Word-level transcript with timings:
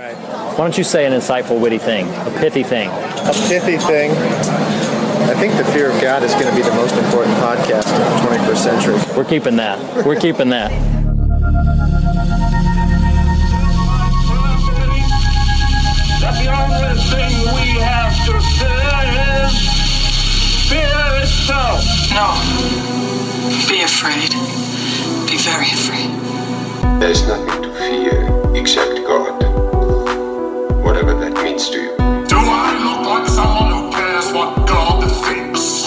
Right. 0.00 0.16
Why 0.16 0.56
don't 0.56 0.78
you 0.78 0.84
say 0.84 1.04
an 1.04 1.12
insightful, 1.12 1.60
witty 1.60 1.76
thing, 1.76 2.08
a 2.08 2.30
pithy 2.40 2.62
thing? 2.62 2.88
A 2.88 3.34
pithy 3.48 3.76
thing. 3.76 4.10
I 4.12 5.34
think 5.34 5.54
the 5.58 5.64
fear 5.72 5.90
of 5.90 6.00
God 6.00 6.22
is 6.22 6.32
going 6.32 6.46
to 6.46 6.56
be 6.56 6.62
the 6.62 6.74
most 6.74 6.94
important 6.96 7.36
podcast 7.36 7.84
in 7.92 8.00
the 8.00 8.38
21st 8.38 8.56
century. 8.56 8.98
We're 9.14 9.28
keeping 9.28 9.56
that. 9.56 10.06
We're 10.06 10.18
keeping 10.18 10.48
that. 10.48 10.70
That 16.22 16.34
the 16.40 16.48
only 16.48 16.96
thing 17.12 17.36
we 17.52 17.78
have 17.84 18.16
to 18.24 18.40
fear 18.56 19.04
is 19.44 19.52
fear 20.66 21.20
itself. 21.20 21.84
No. 22.16 22.40
Be 23.68 23.82
afraid. 23.82 24.32
Be 25.28 25.36
very 25.36 25.68
afraid. 25.68 26.08
There's 27.02 27.22
nothing 27.28 27.62
to 27.64 27.68
fear 27.74 28.56
except 28.56 28.96
God. 29.06 29.39
To. 31.60 31.94
Do 32.26 32.36
I 32.38 32.72
look 32.82 33.06
like 33.06 33.28
someone 33.28 33.70
who 33.70 33.92
cares 33.92 34.32
what 34.32 34.66
God 34.66 35.04
thinks? 35.26 35.84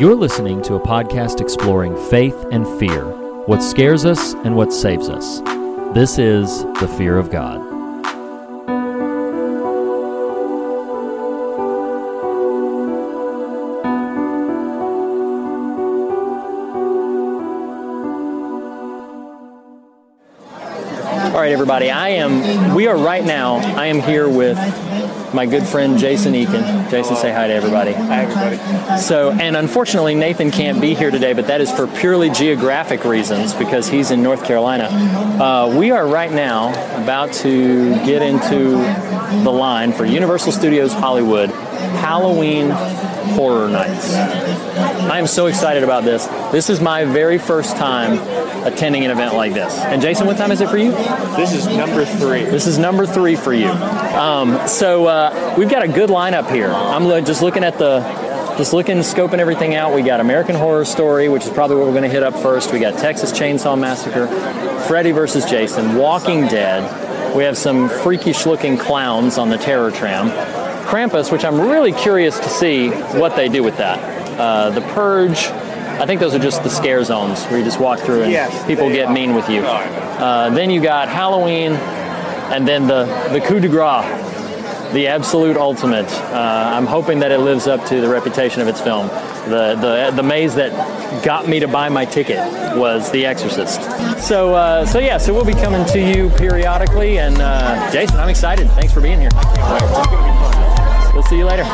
You're 0.00 0.14
listening 0.14 0.62
to 0.62 0.74
a 0.74 0.80
podcast 0.80 1.42
exploring 1.42 1.96
faith 2.08 2.46
and 2.50 2.66
fear, 2.78 3.04
what 3.44 3.62
scares 3.62 4.06
us 4.06 4.32
and 4.32 4.56
what 4.56 4.72
saves 4.72 5.10
us. 5.10 5.40
This 5.92 6.18
is 6.18 6.62
The 6.80 6.88
Fear 6.96 7.18
of 7.18 7.30
God. 7.30 7.67
Right, 21.48 21.54
everybody. 21.54 21.90
I 21.90 22.10
am. 22.10 22.74
We 22.74 22.88
are 22.88 22.96
right 22.98 23.24
now. 23.24 23.54
I 23.54 23.86
am 23.86 24.00
here 24.00 24.28
with 24.28 24.58
my 25.32 25.46
good 25.46 25.66
friend 25.66 25.98
Jason 25.98 26.34
Eaken. 26.34 26.90
Jason, 26.90 27.16
say 27.16 27.32
hi 27.32 27.46
to 27.46 27.54
everybody. 27.54 27.94
Hi, 27.94 28.24
everybody. 28.24 29.00
So, 29.00 29.30
and 29.30 29.56
unfortunately, 29.56 30.14
Nathan 30.14 30.50
can't 30.50 30.78
be 30.78 30.94
here 30.94 31.10
today, 31.10 31.32
but 31.32 31.46
that 31.46 31.62
is 31.62 31.72
for 31.72 31.86
purely 31.86 32.28
geographic 32.28 33.02
reasons 33.06 33.54
because 33.54 33.88
he's 33.88 34.10
in 34.10 34.22
North 34.22 34.44
Carolina. 34.44 34.88
Uh, 35.42 35.74
we 35.74 35.90
are 35.90 36.06
right 36.06 36.30
now 36.30 36.68
about 37.02 37.32
to 37.36 37.94
get 38.04 38.20
into 38.20 38.72
the 39.42 39.50
line 39.50 39.94
for 39.94 40.04
Universal 40.04 40.52
Studios 40.52 40.92
Hollywood 40.92 41.48
Halloween 41.48 42.68
Horror 42.68 43.70
Nights. 43.70 44.12
I 44.14 45.18
am 45.18 45.26
so 45.26 45.46
excited 45.46 45.82
about 45.82 46.04
this. 46.04 46.26
This 46.52 46.68
is 46.68 46.78
my 46.82 47.06
very 47.06 47.38
first 47.38 47.74
time 47.78 48.18
attending 48.72 49.04
an 49.04 49.10
event 49.10 49.34
like 49.34 49.54
this. 49.54 49.76
And 49.78 50.00
Jason, 50.00 50.26
what 50.26 50.36
time 50.36 50.52
is 50.52 50.60
it 50.60 50.68
for 50.68 50.78
you? 50.78 50.92
This 51.36 51.52
is 51.52 51.66
number 51.66 52.04
three. 52.04 52.44
This 52.44 52.66
is 52.66 52.78
number 52.78 53.06
three 53.06 53.34
for 53.36 53.52
you. 53.52 53.68
Um, 53.68 54.68
so 54.68 55.06
uh, 55.06 55.54
we've 55.58 55.70
got 55.70 55.82
a 55.82 55.88
good 55.88 56.10
lineup 56.10 56.50
here. 56.50 56.70
I'm 56.70 57.04
lo- 57.04 57.20
just 57.20 57.42
looking 57.42 57.64
at 57.64 57.78
the, 57.78 58.00
just 58.56 58.72
looking, 58.72 58.98
scoping 58.98 59.38
everything 59.38 59.74
out. 59.74 59.94
We 59.94 60.02
got 60.02 60.20
American 60.20 60.54
Horror 60.54 60.84
Story, 60.84 61.28
which 61.28 61.44
is 61.44 61.50
probably 61.50 61.76
what 61.76 61.86
we're 61.86 61.92
going 61.92 62.04
to 62.04 62.08
hit 62.08 62.22
up 62.22 62.34
first. 62.34 62.72
We 62.72 62.78
got 62.78 62.98
Texas 62.98 63.32
Chainsaw 63.32 63.78
Massacre, 63.78 64.26
Freddy 64.86 65.10
versus 65.12 65.44
Jason, 65.44 65.96
Walking 65.96 66.46
Dead. 66.46 67.34
We 67.36 67.44
have 67.44 67.58
some 67.58 67.88
freakish-looking 67.88 68.78
clowns 68.78 69.38
on 69.38 69.48
the 69.50 69.58
Terror 69.58 69.90
Tram. 69.90 70.30
Krampus, 70.86 71.30
which 71.30 71.44
I'm 71.44 71.60
really 71.60 71.92
curious 71.92 72.38
to 72.38 72.48
see 72.48 72.88
what 72.88 73.36
they 73.36 73.48
do 73.48 73.62
with 73.62 73.76
that. 73.76 73.98
Uh, 74.38 74.70
the 74.70 74.80
Purge. 74.80 75.67
I 76.00 76.06
think 76.06 76.20
those 76.20 76.34
are 76.34 76.38
just 76.38 76.62
the 76.62 76.70
scare 76.70 77.02
zones 77.04 77.44
where 77.46 77.58
you 77.58 77.64
just 77.64 77.80
walk 77.80 77.98
through 78.00 78.22
and 78.22 78.32
Yes, 78.32 78.66
people 78.66 78.88
get 78.88 79.06
are. 79.08 79.12
mean 79.12 79.34
with 79.34 79.48
you. 79.50 79.62
Uh, 79.62 80.50
then 80.50 80.70
you 80.70 80.80
got 80.80 81.08
Halloween, 81.08 81.72
and 82.52 82.66
then 82.66 82.86
the 82.86 83.04
the 83.32 83.40
coup 83.40 83.60
de 83.60 83.68
grace, 83.68 84.04
the 84.92 85.06
absolute 85.08 85.56
ultimate. 85.56 86.10
Uh, 86.32 86.72
I'm 86.74 86.86
hoping 86.86 87.18
that 87.20 87.30
it 87.32 87.38
lives 87.38 87.66
up 87.66 87.84
to 87.86 88.00
the 88.00 88.08
reputation 88.08 88.60
of 88.62 88.68
its 88.68 88.80
film. 88.80 89.08
The 89.48 89.74
the 89.80 90.12
the 90.14 90.22
maze 90.22 90.54
that 90.54 90.72
got 91.24 91.48
me 91.48 91.58
to 91.60 91.68
buy 91.68 91.88
my 91.88 92.04
ticket 92.04 92.38
was 92.76 93.10
The 93.10 93.26
Exorcist. 93.26 93.80
So 94.20 94.54
uh, 94.54 94.86
so 94.86 94.98
yeah, 94.98 95.18
so 95.18 95.32
we'll 95.34 95.44
be 95.44 95.54
coming 95.54 95.84
to 95.86 95.98
you 96.00 96.30
periodically. 96.30 97.18
And 97.18 97.36
uh, 97.40 97.90
Jason, 97.90 98.18
I'm 98.18 98.28
excited. 98.28 98.68
Thanks 98.72 98.92
for 98.92 99.00
being 99.00 99.20
here. 99.20 99.30
We'll 101.14 101.22
see 101.24 101.38
you 101.38 101.46
later. 101.46 101.64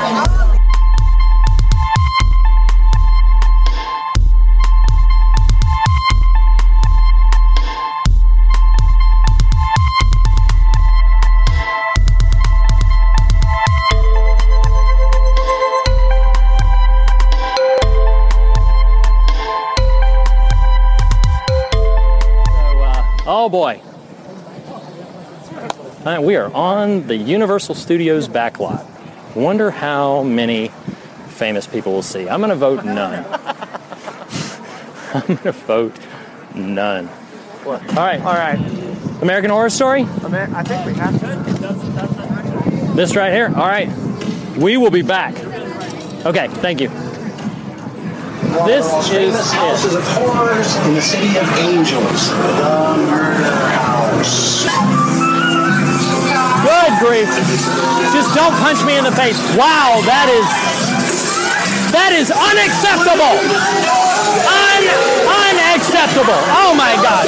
Oh 23.45 23.49
boy. 23.51 23.79
All 25.99 26.05
right, 26.07 26.19
we 26.19 26.37
are 26.37 26.51
on 26.55 27.07
the 27.07 27.17
Universal 27.17 27.75
Studios 27.75 28.27
backlot. 28.27 28.87
Wonder 29.37 29.71
how 29.71 30.23
many 30.23 30.69
famous 31.29 31.67
people 31.67 31.93
we'll 31.93 32.01
see. 32.01 32.27
I'm 32.27 32.41
going 32.41 32.49
to 32.49 32.57
vote 32.57 32.87
none. 32.87 33.27
I'm 35.15 35.27
going 35.27 35.39
to 35.39 35.53
vote 35.53 35.99
none. 36.55 37.09
What? 37.65 37.87
All 37.91 37.97
right, 37.97 38.21
All 38.23 38.33
right. 38.33 38.59
American 39.21 39.51
Horror 39.51 39.69
Story. 39.69 40.05
I, 40.05 40.49
I 40.55 40.63
think 40.63 40.87
we 40.87 40.95
have 40.95 41.21
to. 41.21 42.95
This 42.95 43.15
right 43.15 43.33
here. 43.33 43.49
All 43.49 43.67
right, 43.67 43.91
we 44.57 44.79
will 44.79 44.91
be 44.91 45.03
back. 45.03 45.35
Okay, 46.25 46.49
thank 46.49 46.81
you. 46.81 46.89
This 48.63 48.87
is 49.11 49.11
it. 49.11 49.35
houses 49.51 49.95
of 49.99 50.07
horrors 50.15 50.77
in 50.87 50.95
the 50.95 51.03
city 51.03 51.37
of 51.37 51.47
angels. 51.59 52.31
The 52.31 52.95
murder 53.11 53.51
house. 53.75 54.63
Good 56.63 56.93
grief. 57.03 57.27
Just 58.15 58.31
don't 58.33 58.55
punch 58.63 58.79
me 58.87 58.97
in 58.97 59.03
the 59.03 59.11
face. 59.11 59.37
Wow, 59.59 59.99
that 60.07 60.31
is 60.31 60.47
that 61.91 62.15
is 62.15 62.31
unacceptable. 62.31 63.35
Un 64.47 64.83
unacceptable. 65.51 66.39
Oh 66.55 66.75
my 66.79 66.95
god. 67.03 67.27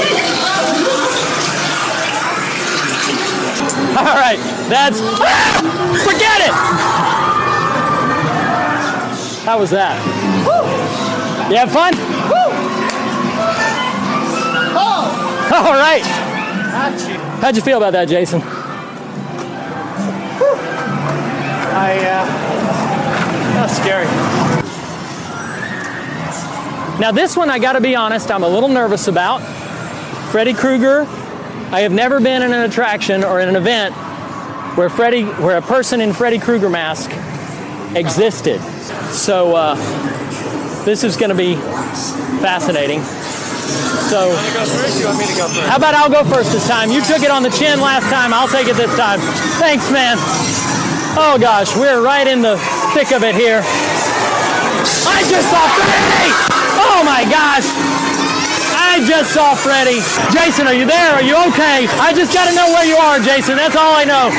All 3.98 4.14
right, 4.14 4.38
that's 4.70 5.00
ah! 5.02 5.58
forget 6.06 6.40
it. 6.46 6.54
How 9.44 9.58
was 9.58 9.70
that? 9.70 9.94
You 11.50 11.56
have 11.56 11.70
fun? 11.70 11.94
All 15.54 15.72
right. 15.72 16.02
How'd 17.40 17.54
you 17.54 17.62
feel 17.62 17.76
about 17.78 17.92
that, 17.92 18.08
Jason? 18.08 18.42
I, 21.78 21.98
uh, 21.98 22.26
that's 23.54 23.76
scary. 23.76 24.06
Now, 26.98 27.12
this 27.12 27.36
one, 27.36 27.48
I 27.48 27.60
gotta 27.60 27.80
be 27.80 27.94
honest, 27.94 28.30
I'm 28.30 28.42
a 28.42 28.48
little 28.48 28.68
nervous 28.68 29.06
about. 29.06 29.38
Freddy 30.32 30.52
Krueger, 30.52 31.02
I 31.70 31.80
have 31.80 31.92
never 31.92 32.18
been 32.20 32.42
in 32.42 32.52
an 32.52 32.68
attraction 32.68 33.22
or 33.22 33.40
in 33.40 33.48
an 33.48 33.54
event 33.54 33.94
where 34.76 34.88
Freddy, 34.88 35.22
where 35.24 35.58
a 35.58 35.62
person 35.62 36.00
in 36.00 36.12
Freddy 36.12 36.38
Krueger 36.38 36.68
mask 36.68 37.12
existed. 37.94 38.60
So, 39.12 39.54
uh, 39.54 39.76
this 40.86 41.02
is 41.02 41.18
gonna 41.18 41.34
be 41.34 41.58
fascinating. 42.38 43.02
So, 44.06 44.30
go 44.30 45.10
to 45.18 45.34
go 45.34 45.50
how 45.66 45.82
about 45.82 45.98
I'll 45.98 46.08
go 46.08 46.22
first 46.22 46.54
this 46.54 46.62
time? 46.70 46.94
You 46.94 47.02
took 47.02 47.26
it 47.26 47.30
on 47.30 47.42
the 47.42 47.50
chin 47.50 47.82
last 47.82 48.06
time, 48.06 48.30
I'll 48.30 48.46
take 48.46 48.70
it 48.70 48.78
this 48.78 48.94
time. 48.94 49.18
Thanks, 49.58 49.90
man. 49.90 50.14
Oh 51.18 51.42
gosh, 51.42 51.74
we're 51.74 51.98
right 52.06 52.30
in 52.30 52.40
the 52.40 52.54
thick 52.94 53.10
of 53.10 53.26
it 53.26 53.34
here. 53.34 53.66
I 55.10 55.26
just 55.26 55.50
saw 55.50 55.66
Freddy! 55.74 56.30
Oh 56.78 57.02
my 57.02 57.26
gosh! 57.26 57.66
I 58.78 59.02
just 59.02 59.34
saw 59.34 59.58
Freddy. 59.58 59.98
Jason, 60.30 60.70
are 60.70 60.74
you 60.74 60.86
there? 60.86 61.18
Are 61.18 61.26
you 61.26 61.34
okay? 61.50 61.90
I 61.98 62.14
just 62.14 62.32
gotta 62.32 62.54
know 62.54 62.70
where 62.70 62.86
you 62.86 62.94
are, 62.94 63.18
Jason. 63.18 63.58
That's 63.58 63.74
all 63.74 63.90
I 63.90 64.06
know. 64.06 64.30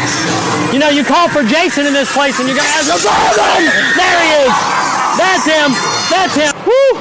You 0.71 0.79
know, 0.79 0.89
you 0.89 1.03
call 1.03 1.27
for 1.27 1.43
Jason 1.43 1.85
in 1.85 1.91
this 1.91 2.07
place 2.15 2.39
and 2.39 2.47
you 2.47 2.55
him!" 2.55 3.67
There 3.99 4.19
he 4.23 4.47
is! 4.47 4.86
That's 5.17 5.45
him! 5.45 5.73
That's 6.09 6.35
him! 6.35 6.53
Woo! 6.63 6.93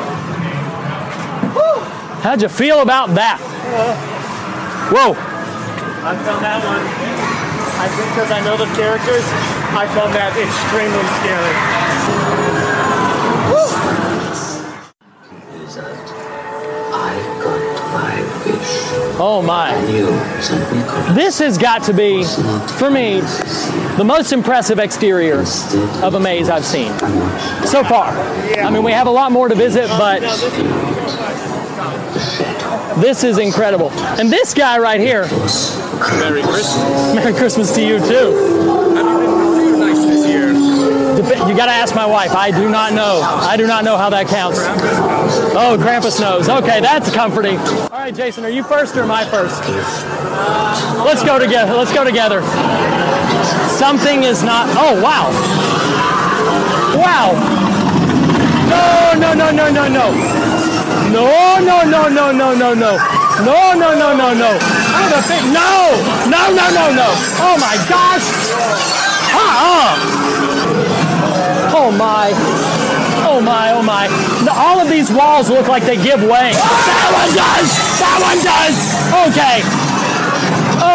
Woo! 1.52 1.80
How'd 2.24 2.42
you 2.42 2.48
feel 2.48 2.80
about 2.80 3.14
that? 3.14 3.38
Whoa! 4.90 5.12
I 5.12 6.16
found 6.24 6.44
that 6.44 6.64
one. 6.64 6.80
I 7.76 7.88
think 7.92 8.08
because 8.14 8.30
I 8.32 8.40
know 8.40 8.56
the 8.56 8.72
characters. 8.72 9.26
I 9.76 9.86
found 9.92 10.14
that 10.16 10.32
extremely 10.32 11.04
scary. 11.20 11.52
is 13.52 13.85
Oh 19.18 19.42
my. 19.42 19.74
You 19.86 20.06
simply 20.42 20.82
couldn't. 20.82 21.14
This 21.14 21.38
has 21.38 21.56
got 21.56 21.82
to 21.84 21.94
be, 21.94 22.24
for 22.78 22.90
me, 22.90 23.20
the 23.96 24.04
most 24.04 24.32
impressive 24.32 24.78
exterior 24.78 25.40
of 26.02 26.14
a 26.14 26.20
maze 26.20 26.50
I've 26.50 26.66
seen 26.66 26.92
so 27.64 27.82
far. 27.82 28.08
I 28.58 28.70
mean, 28.70 28.82
we 28.82 28.92
have 28.92 29.06
a 29.06 29.10
lot 29.10 29.32
more 29.32 29.48
to 29.48 29.54
visit, 29.54 29.88
but 29.88 30.20
this 33.00 33.24
is 33.24 33.38
incredible. 33.38 33.90
And 33.90 34.30
this 34.30 34.52
guy 34.52 34.78
right 34.78 35.00
here, 35.00 35.26
Merry 36.18 36.42
Christmas. 36.42 37.14
Merry 37.14 37.32
Christmas 37.32 37.74
to 37.74 37.80
you 37.80 37.98
too. 38.00 38.04
You 38.04 38.94
been 38.94 39.06
really 39.06 39.78
nice 39.78 40.04
this 40.06 40.26
year? 40.26 40.52
You 41.48 41.56
got 41.56 41.66
to 41.66 41.72
ask 41.72 41.94
my 41.94 42.04
wife. 42.06 42.32
I 42.34 42.50
do 42.50 42.68
not 42.68 42.92
know. 42.92 43.22
I 43.22 43.56
do 43.56 43.66
not 43.66 43.82
know 43.84 43.96
how 43.96 44.10
that 44.10 44.26
counts. 44.28 44.58
Oh, 44.58 45.78
Krampus 45.80 46.20
knows. 46.20 46.48
Okay, 46.48 46.80
that's 46.80 47.10
comforting. 47.14 47.58
Right, 48.06 48.14
Jason, 48.14 48.44
are 48.44 48.48
you 48.48 48.62
first 48.62 48.94
or 48.94 49.02
am 49.02 49.10
I 49.10 49.24
first? 49.24 49.58
Let's 51.04 51.24
go 51.24 51.40
together. 51.40 51.74
Let's 51.74 51.92
go 51.92 52.04
together. 52.04 52.40
Something 53.66 54.22
is 54.22 54.44
not. 54.44 54.68
Oh, 54.78 54.94
wow. 55.02 55.34
Wow. 56.94 57.34
No, 58.70 59.18
no, 59.18 59.34
no, 59.34 59.50
no, 59.50 59.68
no, 59.72 59.88
no. 59.88 60.14
No, 61.10 61.58
no, 61.58 61.82
no, 61.82 62.08
no, 62.08 62.30
no, 62.30 62.54
no, 62.54 62.74
no. 62.74 62.96
No, 63.42 63.74
no, 63.74 63.92
no, 63.98 64.14
no, 64.14 64.32
no. 64.32 64.54
I 64.54 65.02
have 65.02 65.18
a. 65.18 65.42
No, 65.50 65.90
no, 66.30 66.54
no, 66.54 66.70
no, 66.70 66.94
no. 66.94 67.10
Oh 67.42 67.58
my 67.58 67.74
gosh. 67.90 68.22
Uh-uh. 69.34 69.98
Oh 71.74 71.90
my. 71.90 72.75
Oh 73.24 73.40
my, 73.40 73.72
oh 73.72 73.82
my. 73.82 74.08
All 74.52 74.80
of 74.80 74.88
these 74.88 75.10
walls 75.10 75.48
look 75.48 75.68
like 75.68 75.84
they 75.84 75.96
give 75.96 76.20
way. 76.22 76.52
That 76.52 77.10
one 77.14 77.30
does! 77.32 77.68
That 78.00 78.18
one 78.20 78.38
does! 78.44 78.76
Okay. 79.30 79.62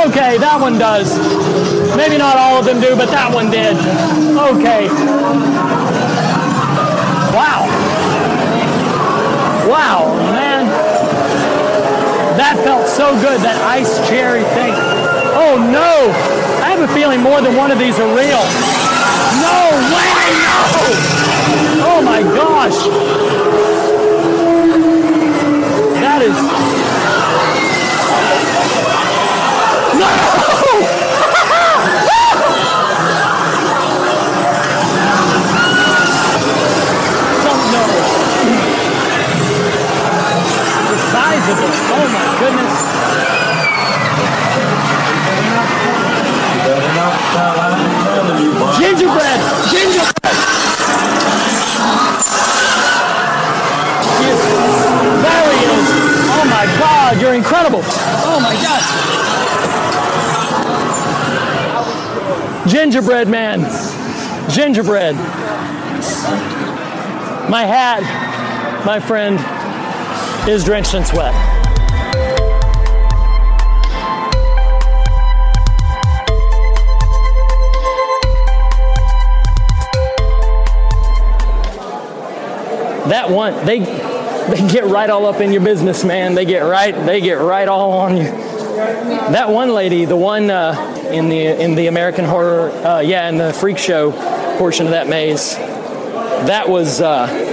Okay, 0.05 0.37
that 0.37 0.59
one 0.59 0.77
does. 0.77 1.17
Maybe 1.95 2.17
not 2.17 2.37
all 2.37 2.57
of 2.57 2.65
them 2.65 2.79
do, 2.79 2.95
but 2.95 3.09
that 3.11 3.33
one 3.33 3.49
did. 3.49 3.77
Okay. 3.77 4.87
Wow. 7.33 7.65
Wow, 9.69 10.13
man. 10.31 10.67
That 12.37 12.57
felt 12.63 12.87
so 12.87 13.13
good, 13.21 13.41
that 13.41 13.61
ice 13.61 13.99
cherry 14.09 14.43
thing. 14.55 14.73
Oh 15.33 15.57
no! 15.57 16.09
I 16.63 16.69
have 16.69 16.81
a 16.81 16.93
feeling 16.93 17.21
more 17.21 17.41
than 17.41 17.55
one 17.55 17.71
of 17.71 17.79
these 17.79 17.99
are 17.99 18.09
real. 18.15 18.43
No 19.39 19.71
way, 19.93 20.31
no! 20.43 21.30
Oh 21.83 22.01
my 22.03 22.21
gosh! 22.21 22.77
That 26.01 26.21
is. 26.21 26.80
Gingerbread 63.01 63.29
man. 63.29 64.51
Gingerbread. 64.51 65.15
My 67.49 67.65
hat, 67.65 68.85
my 68.85 68.99
friend, 68.99 69.39
is 70.47 70.63
drenched 70.63 70.93
in 70.93 71.03
sweat. 71.03 71.33
That 83.07 83.31
one, 83.31 83.65
they 83.65 83.79
they 83.79 84.67
get 84.71 84.85
right 84.85 85.09
all 85.09 85.25
up 85.25 85.41
in 85.41 85.51
your 85.51 85.63
business, 85.63 86.03
man. 86.03 86.35
They 86.35 86.45
get 86.45 86.59
right, 86.59 86.93
they 86.93 87.19
get 87.19 87.39
right 87.39 87.67
all 87.67 87.93
on 87.93 88.15
you. 88.17 88.25
That 88.25 89.49
one 89.49 89.73
lady, 89.73 90.05
the 90.05 90.15
one 90.15 90.51
uh, 90.51 90.90
in 91.13 91.29
the 91.29 91.37
in 91.61 91.75
the 91.75 91.87
American 91.87 92.25
Horror, 92.25 92.69
uh, 92.85 92.99
yeah, 92.99 93.27
in 93.29 93.37
the 93.37 93.53
freak 93.53 93.77
show 93.77 94.11
portion 94.57 94.85
of 94.85 94.91
that 94.91 95.07
maze, 95.07 95.55
that 95.55 96.67
was. 96.69 97.01
Uh, 97.01 97.49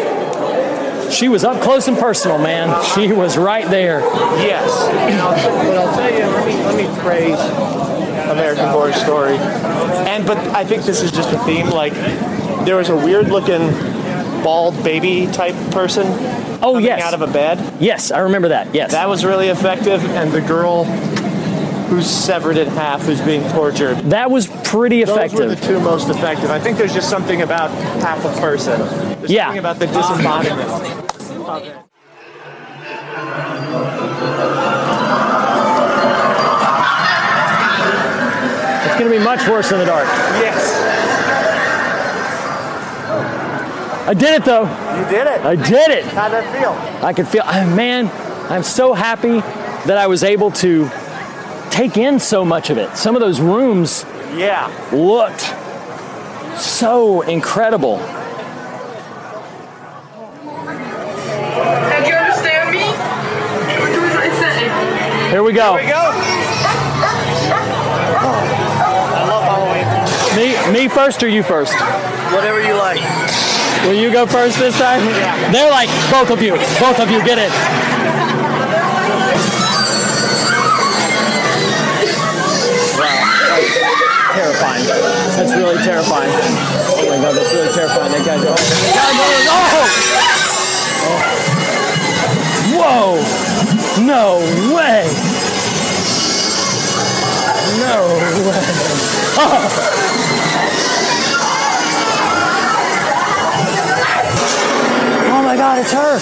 she 1.10 1.28
was 1.28 1.42
up 1.42 1.62
close 1.62 1.88
and 1.88 1.96
personal, 1.96 2.36
man. 2.38 2.68
She 2.94 3.12
was 3.14 3.38
right 3.38 3.66
there. 3.70 4.00
Yes. 4.00 4.70
I'll, 5.18 5.30
but 5.64 5.78
I'll 5.78 5.94
tell 5.96 6.12
you, 6.12 6.18
let 6.26 6.46
me, 6.46 6.54
let 6.64 6.76
me 6.94 7.00
praise 7.00 7.40
American 8.28 8.66
Horror 8.68 8.92
Story. 8.92 9.36
And 9.38 10.26
but 10.26 10.36
I 10.54 10.64
think 10.66 10.82
this 10.82 11.00
is 11.02 11.10
just 11.10 11.32
a 11.32 11.38
theme. 11.44 11.70
Like 11.70 11.94
there 12.66 12.76
was 12.76 12.90
a 12.90 12.96
weird 12.96 13.28
looking 13.30 13.70
bald 14.42 14.84
baby 14.84 15.26
type 15.32 15.54
person 15.72 16.04
Oh 16.60 16.76
yes, 16.78 17.00
out 17.02 17.14
of 17.14 17.22
a 17.22 17.32
bed. 17.32 17.80
yes, 17.80 18.10
I 18.10 18.18
remember 18.20 18.48
that. 18.48 18.74
Yes, 18.74 18.90
That 18.92 19.08
was 19.08 19.24
really 19.24 19.48
effective. 19.48 20.04
And 20.04 20.30
the 20.30 20.42
girl 20.42 20.84
who's 21.88 22.08
severed 22.08 22.56
in 22.56 22.68
half, 22.68 23.02
who's 23.02 23.20
being 23.20 23.42
tortured. 23.50 23.96
that 24.10 24.30
was 24.30 24.46
pretty 24.64 25.02
effective. 25.02 25.38
Those 25.38 25.48
were 25.48 25.54
the 25.54 25.66
two 25.66 25.80
most 25.80 26.08
effective. 26.08 26.50
I 26.50 26.58
think 26.58 26.76
there's 26.78 26.94
just 26.94 27.08
something 27.10 27.42
about 27.42 27.70
half 28.02 28.24
a 28.24 28.40
person. 28.40 28.78
There's 29.18 29.30
Yeah. 29.30 29.46
something 29.46 29.58
about 29.58 29.78
the 29.78 29.86
disembodiment. 29.86 30.60
of 30.70 31.64
it. 31.64 31.74
It's 38.84 38.96
going 38.98 39.10
to 39.10 39.18
be 39.18 39.22
much 39.24 39.46
worse 39.48 39.70
in 39.72 39.78
the 39.78 39.84
dark. 39.84 40.06
Yes. 40.40 40.74
I 44.08 44.14
did 44.14 44.34
it 44.34 44.44
though. 44.44 44.62
You 44.62 45.04
did 45.10 45.26
it. 45.26 45.40
I 45.44 45.54
did 45.56 45.90
it. 45.90 46.04
How'd 46.06 46.32
that 46.32 46.46
feel? 46.58 46.72
I 47.06 47.12
could 47.12 47.28
feel, 47.28 47.44
man, 47.44 48.08
I'm 48.50 48.62
so 48.62 48.94
happy 48.94 49.40
that 49.86 49.98
I 49.98 50.06
was 50.06 50.24
able 50.24 50.50
to 50.52 50.86
take 51.78 51.96
in 51.96 52.18
so 52.18 52.44
much 52.44 52.70
of 52.70 52.76
it. 52.78 52.96
Some 52.96 53.14
of 53.14 53.20
those 53.20 53.40
rooms 53.40 54.04
Yeah. 54.34 54.68
looked 54.90 55.54
so 56.56 57.20
incredible. 57.20 57.98
And 61.94 62.04
you 62.04 62.14
understand 62.14 62.72
me? 62.72 62.82
What 62.82 63.92
do 63.92 64.00
I 64.18 64.28
say? 64.40 65.30
Here 65.30 65.44
we 65.44 65.52
go. 65.52 65.76
Here 65.76 65.84
we 65.86 65.90
go. 65.92 66.12
I 69.14 69.24
love 69.28 69.44
Halloween. 69.44 69.86
Me, 70.74 70.80
me 70.80 70.88
first 70.88 71.22
or 71.22 71.28
you 71.28 71.44
first? 71.44 71.74
Whatever 72.34 72.60
you 72.60 72.74
like. 72.74 73.00
Will 73.84 73.94
you 73.94 74.10
go 74.10 74.26
first 74.26 74.58
this 74.58 74.76
time? 74.76 75.00
Yeah. 75.06 75.52
They're 75.52 75.70
like, 75.70 75.88
both 76.10 76.30
of 76.30 76.42
you, 76.42 76.56
both 76.80 76.98
of 76.98 77.08
you, 77.08 77.22
get 77.24 77.38
it. 77.38 77.52
Terrifying. 84.34 84.84
That's 85.36 85.54
really 85.54 85.76
terrifying. 85.82 86.30
Oh 86.30 87.06
my 87.08 87.16
god, 87.16 87.34
that's 87.34 87.52
really 87.52 87.72
terrifying. 87.72 88.12
That 88.12 88.24
guy's 88.26 88.44
oh 88.44 88.52
my 88.52 88.56
god, 88.94 89.44
no, 89.44 89.52
oh! 89.56 89.88
Whoa! 92.76 93.16
No 94.04 94.38
way! 94.74 95.08
No 97.80 98.06
way! 98.48 98.64
Oh! 99.40 99.44
Oh 105.30 105.42
my 105.44 105.56
god, 105.56 105.78
it's 105.78 105.92
her! 105.92 106.18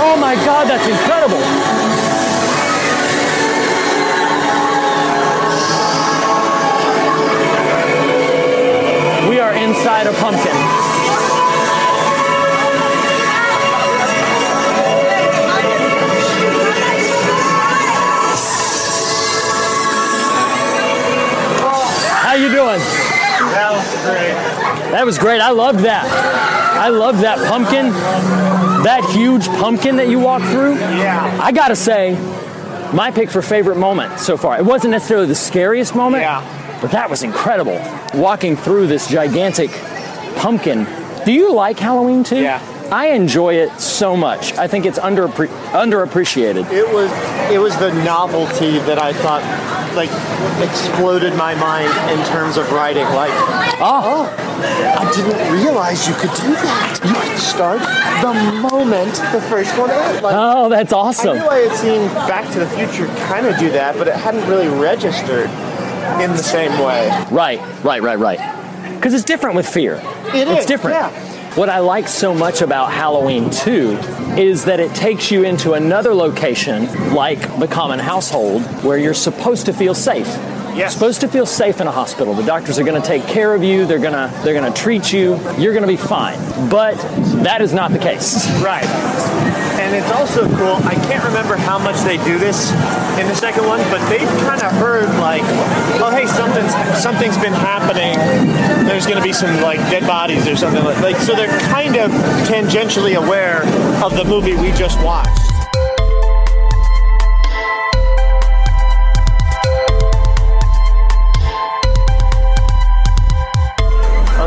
Oh 0.00 0.16
my 0.20 0.34
god, 0.44 0.68
that's 0.68 0.86
incredible! 0.86 1.77
Inside 9.78 10.08
a 10.08 10.12
pumpkin. 10.14 10.88
you 22.38 22.48
doing? 22.50 22.78
That 22.78 23.72
was 23.72 23.90
great. 24.04 24.92
That 24.92 25.06
was 25.06 25.18
great. 25.18 25.40
I 25.40 25.50
loved 25.50 25.80
that. 25.80 26.04
I 26.06 26.88
loved 26.88 27.20
that 27.20 27.38
pumpkin, 27.48 27.90
that 28.84 29.04
huge 29.10 29.48
pumpkin 29.48 29.96
that 29.96 30.08
you 30.08 30.18
walked 30.18 30.46
through. 30.46 30.74
Yeah. 30.74 31.38
I 31.42 31.52
gotta 31.52 31.76
say, 31.76 32.14
my 32.92 33.10
pick 33.10 33.30
for 33.30 33.42
favorite 33.42 33.76
moment 33.76 34.20
so 34.20 34.36
far. 34.36 34.56
It 34.56 34.64
wasn't 34.64 34.92
necessarily 34.92 35.26
the 35.26 35.34
scariest 35.34 35.94
moment, 35.94 36.22
Yeah. 36.22 36.57
But 36.80 36.90
that 36.92 37.08
was 37.10 37.22
incredible. 37.22 37.80
Walking 38.14 38.56
through 38.56 38.86
this 38.86 39.08
gigantic 39.08 39.70
pumpkin. 40.36 40.86
Do 41.24 41.32
you 41.32 41.52
like 41.52 41.78
Halloween 41.78 42.24
too? 42.24 42.40
Yeah. 42.40 42.62
I 42.90 43.08
enjoy 43.08 43.54
it 43.56 43.78
so 43.80 44.16
much. 44.16 44.54
I 44.54 44.66
think 44.66 44.86
it's 44.86 44.98
under 44.98 45.28
underappreciated. 45.28 46.72
It 46.72 46.90
was 46.92 47.10
it 47.52 47.58
was 47.58 47.76
the 47.76 47.92
novelty 48.02 48.78
that 48.80 48.98
I 48.98 49.12
thought 49.12 49.42
like 49.94 50.08
exploded 50.62 51.34
my 51.34 51.54
mind 51.56 51.88
in 52.10 52.24
terms 52.28 52.56
of 52.56 52.70
writing. 52.72 53.04
Like, 53.04 53.32
ah. 53.80 54.26
Oh, 54.30 54.44
I 54.60 55.12
didn't 55.14 55.52
realize 55.52 56.08
you 56.08 56.14
could 56.14 56.30
do 56.30 56.52
that. 56.54 57.00
You 57.04 57.12
could 57.12 57.38
start 57.38 57.80
the 58.22 58.32
moment 58.70 59.14
the 59.32 59.40
first 59.48 59.76
one 59.78 59.90
ends. 59.90 60.22
Like, 60.22 60.34
oh, 60.36 60.68
that's 60.68 60.92
I 60.92 60.96
awesome. 60.96 61.38
knew 61.38 61.46
I 61.46 61.58
had 61.58 61.76
seen 61.76 62.08
Back 62.26 62.50
to 62.52 62.58
the 62.58 62.68
Future 62.68 63.06
kind 63.26 63.46
of 63.46 63.58
do 63.58 63.70
that, 63.70 63.96
but 63.98 64.08
it 64.08 64.14
hadn't 64.14 64.48
really 64.48 64.68
registered 64.68 65.50
in 66.22 66.32
the 66.32 66.42
same 66.42 66.72
way. 66.72 67.08
Right, 67.30 67.60
right, 67.84 68.02
right, 68.02 68.18
right. 68.18 68.94
Because 68.94 69.14
it's 69.14 69.24
different 69.24 69.56
with 69.56 69.68
fear. 69.68 69.94
It 70.34 70.48
it's 70.48 70.60
is, 70.60 70.66
different. 70.66 70.96
yeah. 70.96 71.54
What 71.54 71.68
I 71.68 71.78
like 71.80 72.08
so 72.08 72.34
much 72.34 72.62
about 72.62 72.92
Halloween 72.92 73.50
2 73.50 73.98
is 74.36 74.64
that 74.66 74.80
it 74.80 74.94
takes 74.94 75.30
you 75.30 75.44
into 75.44 75.72
another 75.72 76.14
location, 76.14 77.14
like 77.14 77.40
the 77.58 77.66
common 77.66 77.98
household, 77.98 78.62
where 78.84 78.98
you're 78.98 79.14
supposed 79.14 79.66
to 79.66 79.72
feel 79.72 79.94
safe. 79.94 80.26
Yes. 80.76 80.92
Supposed 80.94 81.20
to 81.22 81.28
feel 81.28 81.46
safe 81.46 81.80
in 81.80 81.88
a 81.88 81.90
hospital. 81.90 82.34
The 82.34 82.44
doctors 82.44 82.78
are 82.78 82.84
going 82.84 83.00
to 83.00 83.06
take 83.06 83.24
care 83.24 83.52
of 83.54 83.64
you. 83.64 83.84
They're 83.86 83.98
going 83.98 84.12
to 84.12 84.32
they're 84.44 84.54
going 84.54 84.72
to 84.72 84.80
treat 84.80 85.12
you. 85.12 85.30
You're 85.58 85.72
going 85.72 85.82
to 85.82 85.88
be 85.88 85.96
fine. 85.96 86.38
But 86.70 86.94
that 87.42 87.60
is 87.60 87.72
not 87.72 87.90
the 87.90 87.98
case. 87.98 88.48
Right. 88.60 88.84
And 89.88 89.96
it's 89.96 90.12
also 90.12 90.44
cool. 90.58 90.76
I 90.84 90.96
can't 91.08 91.24
remember 91.24 91.56
how 91.56 91.78
much 91.78 91.96
they 92.04 92.18
do 92.18 92.38
this 92.38 92.72
in 93.18 93.26
the 93.26 93.34
second 93.34 93.64
one, 93.64 93.80
but 93.88 94.06
they've 94.10 94.28
kind 94.44 94.60
of 94.60 94.70
heard 94.72 95.08
like, 95.18 95.40
oh 96.04 96.10
hey, 96.14 96.26
something's 96.26 96.74
something's 97.02 97.38
been 97.38 97.54
happening. 97.54 98.14
There's 98.86 99.06
going 99.06 99.16
to 99.16 99.24
be 99.24 99.32
some 99.32 99.62
like 99.62 99.78
dead 99.88 100.06
bodies 100.06 100.46
or 100.46 100.56
something 100.56 100.84
like 100.84 101.00
like. 101.00 101.16
So 101.16 101.34
they're 101.34 101.58
kind 101.70 101.96
of 101.96 102.10
tangentially 102.44 103.16
aware 103.16 103.62
of 104.04 104.14
the 104.14 104.24
movie 104.24 104.54
we 104.56 104.72
just 104.72 105.02
watched. 105.02 105.40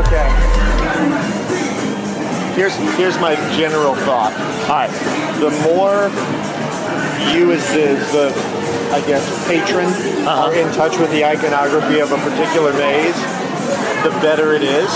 Okay. 0.06 0.52
Here's 2.54 2.76
here's 2.96 3.18
my 3.18 3.34
general 3.56 3.96
thought. 3.96 4.32
All 4.68 4.76
right. 4.76 5.11
The 5.42 5.50
more 5.66 6.06
you 7.34 7.50
as 7.50 7.66
the, 7.74 7.98
the 8.14 8.30
I 8.94 9.02
guess 9.08 9.26
patron 9.48 9.88
uh-huh. 9.88 10.30
are 10.30 10.54
in 10.54 10.72
touch 10.72 10.96
with 10.98 11.10
the 11.10 11.24
iconography 11.24 11.98
of 11.98 12.12
a 12.12 12.16
particular 12.18 12.72
maze, 12.74 13.18
the 14.02 14.10
better 14.20 14.54
it 14.54 14.62
is. 14.62 14.88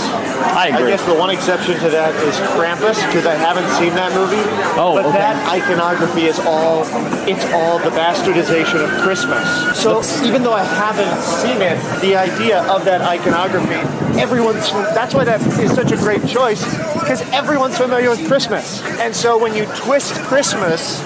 I 0.56 0.68
agree. 0.68 0.90
guess 0.90 1.04
the 1.04 1.14
one 1.14 1.30
exception 1.30 1.78
to 1.80 1.90
that 1.90 2.14
is 2.24 2.36
Krampus 2.54 3.04
because 3.06 3.26
I 3.26 3.34
haven't 3.34 3.68
seen 3.76 3.94
that 3.94 4.12
movie. 4.14 4.42
Oh, 4.78 4.94
but 4.94 5.06
okay. 5.06 5.18
that 5.18 5.36
iconography 5.48 6.26
is 6.26 6.38
all 6.40 6.82
it's 7.28 7.44
all 7.52 7.78
the 7.78 7.90
bastardization 7.90 8.84
of 8.84 8.90
Christmas. 9.02 9.46
So 9.78 10.02
even 10.24 10.42
though 10.42 10.52
I 10.52 10.64
haven't 10.64 11.20
seen 11.22 11.62
it, 11.62 11.78
the 12.00 12.16
idea 12.16 12.62
of 12.64 12.84
that 12.84 13.00
iconography, 13.00 13.80
everyone's 14.20 14.70
that's 14.94 15.14
why 15.14 15.24
that 15.24 15.40
is 15.58 15.72
such 15.74 15.92
a 15.92 15.96
great 15.96 16.26
choice 16.26 16.64
because 16.94 17.22
everyone's 17.32 17.76
familiar 17.76 18.10
with 18.10 18.26
Christmas. 18.26 18.82
And 19.00 19.14
so 19.14 19.38
when 19.38 19.54
you 19.54 19.66
twist 19.76 20.14
Christmas, 20.22 21.00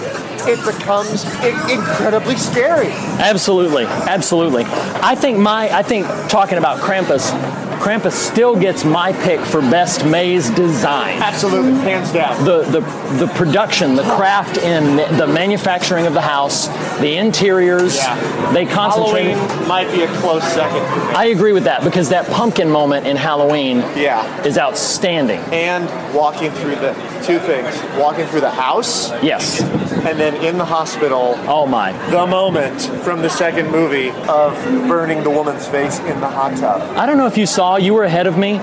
it 0.47 0.65
becomes 0.65 1.25
incredibly 1.71 2.37
scary. 2.37 2.89
Absolutely, 3.19 3.85
absolutely. 3.85 4.65
I 4.67 5.15
think 5.15 5.39
my, 5.39 5.75
I 5.75 5.83
think 5.83 6.07
talking 6.29 6.59
about 6.59 6.79
Krampus, 6.79 7.31
Krampus 7.81 8.13
still 8.13 8.55
gets 8.57 8.85
my 8.85 9.13
pick 9.25 9.41
for 9.41 9.61
best 9.63 10.05
maze 10.05 10.51
design. 10.51 11.21
Absolutely, 11.23 11.73
hands 11.81 12.13
down. 12.13 12.45
The 12.45 12.61
the 12.63 12.81
the 13.25 13.33
production, 13.35 13.97
the 13.97 14.03
craft 14.03 14.59
in 14.59 14.97
the 15.17 15.27
manufacturing 15.27 16.07
of 16.07 16.13
the 16.13 16.21
house, 16.21 16.69
the 16.99 17.17
interiors, 17.17 17.97
Yeah. 17.97 18.53
they 18.53 18.67
concentrate. 18.67 19.33
Halloween 19.33 19.69
might 19.69 19.91
be 19.93 20.03
a 20.03 20.09
close 20.19 20.45
second. 20.53 20.83
I 21.17 21.27
agree 21.27 21.53
with 21.55 21.65
that 21.65 21.83
because 21.83 22.11
that 22.11 22.27
pumpkin 22.29 22.71
moment 22.71 23.07
in 23.07 23.17
Halloween 23.17 23.83
Yeah. 23.97 24.27
is 24.45 24.59
outstanding. 24.59 25.41
And 25.51 25.89
walking 26.15 26.51
through 26.53 26.77
the 26.77 26.93
two 27.25 27.39
things: 27.39 27.75
walking 27.99 28.27
through 28.27 28.41
the 28.43 28.51
house, 28.51 29.11
Yes. 29.23 29.61
and 29.63 30.19
then 30.21 30.35
in 30.37 30.59
the 30.59 30.65
hospital. 30.67 31.39
Oh 31.49 31.67
my. 31.67 31.93
The 32.11 32.27
moment 32.27 32.83
from 33.05 33.23
the 33.23 33.31
second 33.31 33.71
movie 33.71 34.11
of 34.29 34.53
burning 34.87 35.23
the 35.23 35.31
woman's 35.31 35.67
face 35.67 35.99
in 36.01 36.21
the 36.21 36.29
hot 36.29 36.57
tub. 36.59 36.83
I 36.97 37.07
don't 37.07 37.17
know 37.17 37.27
if 37.27 37.39
you 37.39 37.47
saw, 37.47 37.70
you 37.79 37.95
were 37.95 38.05
ahead 38.05 38.27
of 38.27 38.37
me. 38.39 38.59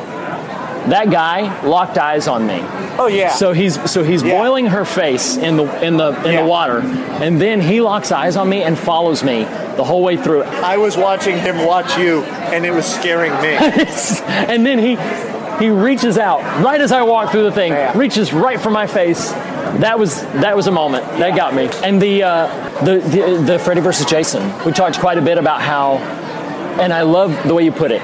That 0.87 1.09
guy 1.11 1.61
locked 1.63 1.97
eyes 1.97 2.27
on 2.29 2.47
me. 2.47 2.59
Oh 2.97 3.07
yeah. 3.07 3.31
So 3.31 3.51
he's 3.51 3.91
so 3.91 4.03
he's 4.03 4.23
Yeah. 4.23 4.37
boiling 4.39 4.67
her 4.67 4.85
face 4.85 5.35
in 5.35 5.57
the 5.57 5.65
in 5.85 5.97
the 5.97 6.09
in 6.25 6.31
Yeah. 6.33 6.41
the 6.43 6.47
water, 6.47 6.79
and 6.79 7.41
then 7.41 7.59
he 7.59 7.81
locks 7.81 8.11
eyes 8.11 8.37
on 8.37 8.47
me 8.47 8.63
and 8.63 8.77
follows 8.79 9.21
me 9.23 9.43
the 9.75 9.83
whole 9.83 10.01
way 10.01 10.15
through. 10.15 10.43
I 10.43 10.77
was 10.77 10.95
watching 10.95 11.37
him 11.37 11.65
watch 11.65 11.97
you, 11.97 12.23
and 12.23 12.65
it 12.65 12.71
was 12.71 12.85
scaring 12.85 13.33
me. 13.41 13.49
and 14.47 14.65
then 14.65 14.79
he 14.79 14.97
he 15.59 15.69
reaches 15.69 16.17
out 16.17 16.41
right 16.63 16.79
as 16.79 16.91
I 16.93 17.01
walk 17.01 17.31
through 17.31 17.43
the 17.43 17.51
thing, 17.51 17.73
Yeah. 17.73 17.91
reaches 17.97 18.31
right 18.31 18.59
for 18.59 18.69
my 18.71 18.87
face. 18.87 19.31
That 19.79 19.99
was 19.99 20.21
that 20.41 20.55
was 20.55 20.67
a 20.67 20.71
moment 20.71 21.05
that 21.19 21.35
got 21.35 21.53
me. 21.53 21.69
And 21.83 22.01
the 22.01 22.23
uh, 22.23 22.47
the, 22.85 22.99
the 22.99 23.41
the 23.45 23.59
Freddy 23.59 23.81
versus 23.81 24.05
Jason. 24.05 24.41
We 24.65 24.71
talked 24.71 24.99
quite 24.99 25.17
a 25.17 25.21
bit 25.21 25.37
about 25.37 25.61
how, 25.61 25.97
and 26.79 26.93
I 26.93 27.01
love 27.01 27.35
the 27.45 27.53
way 27.53 27.63
you 27.65 27.73
put 27.73 27.91
it. 27.91 28.01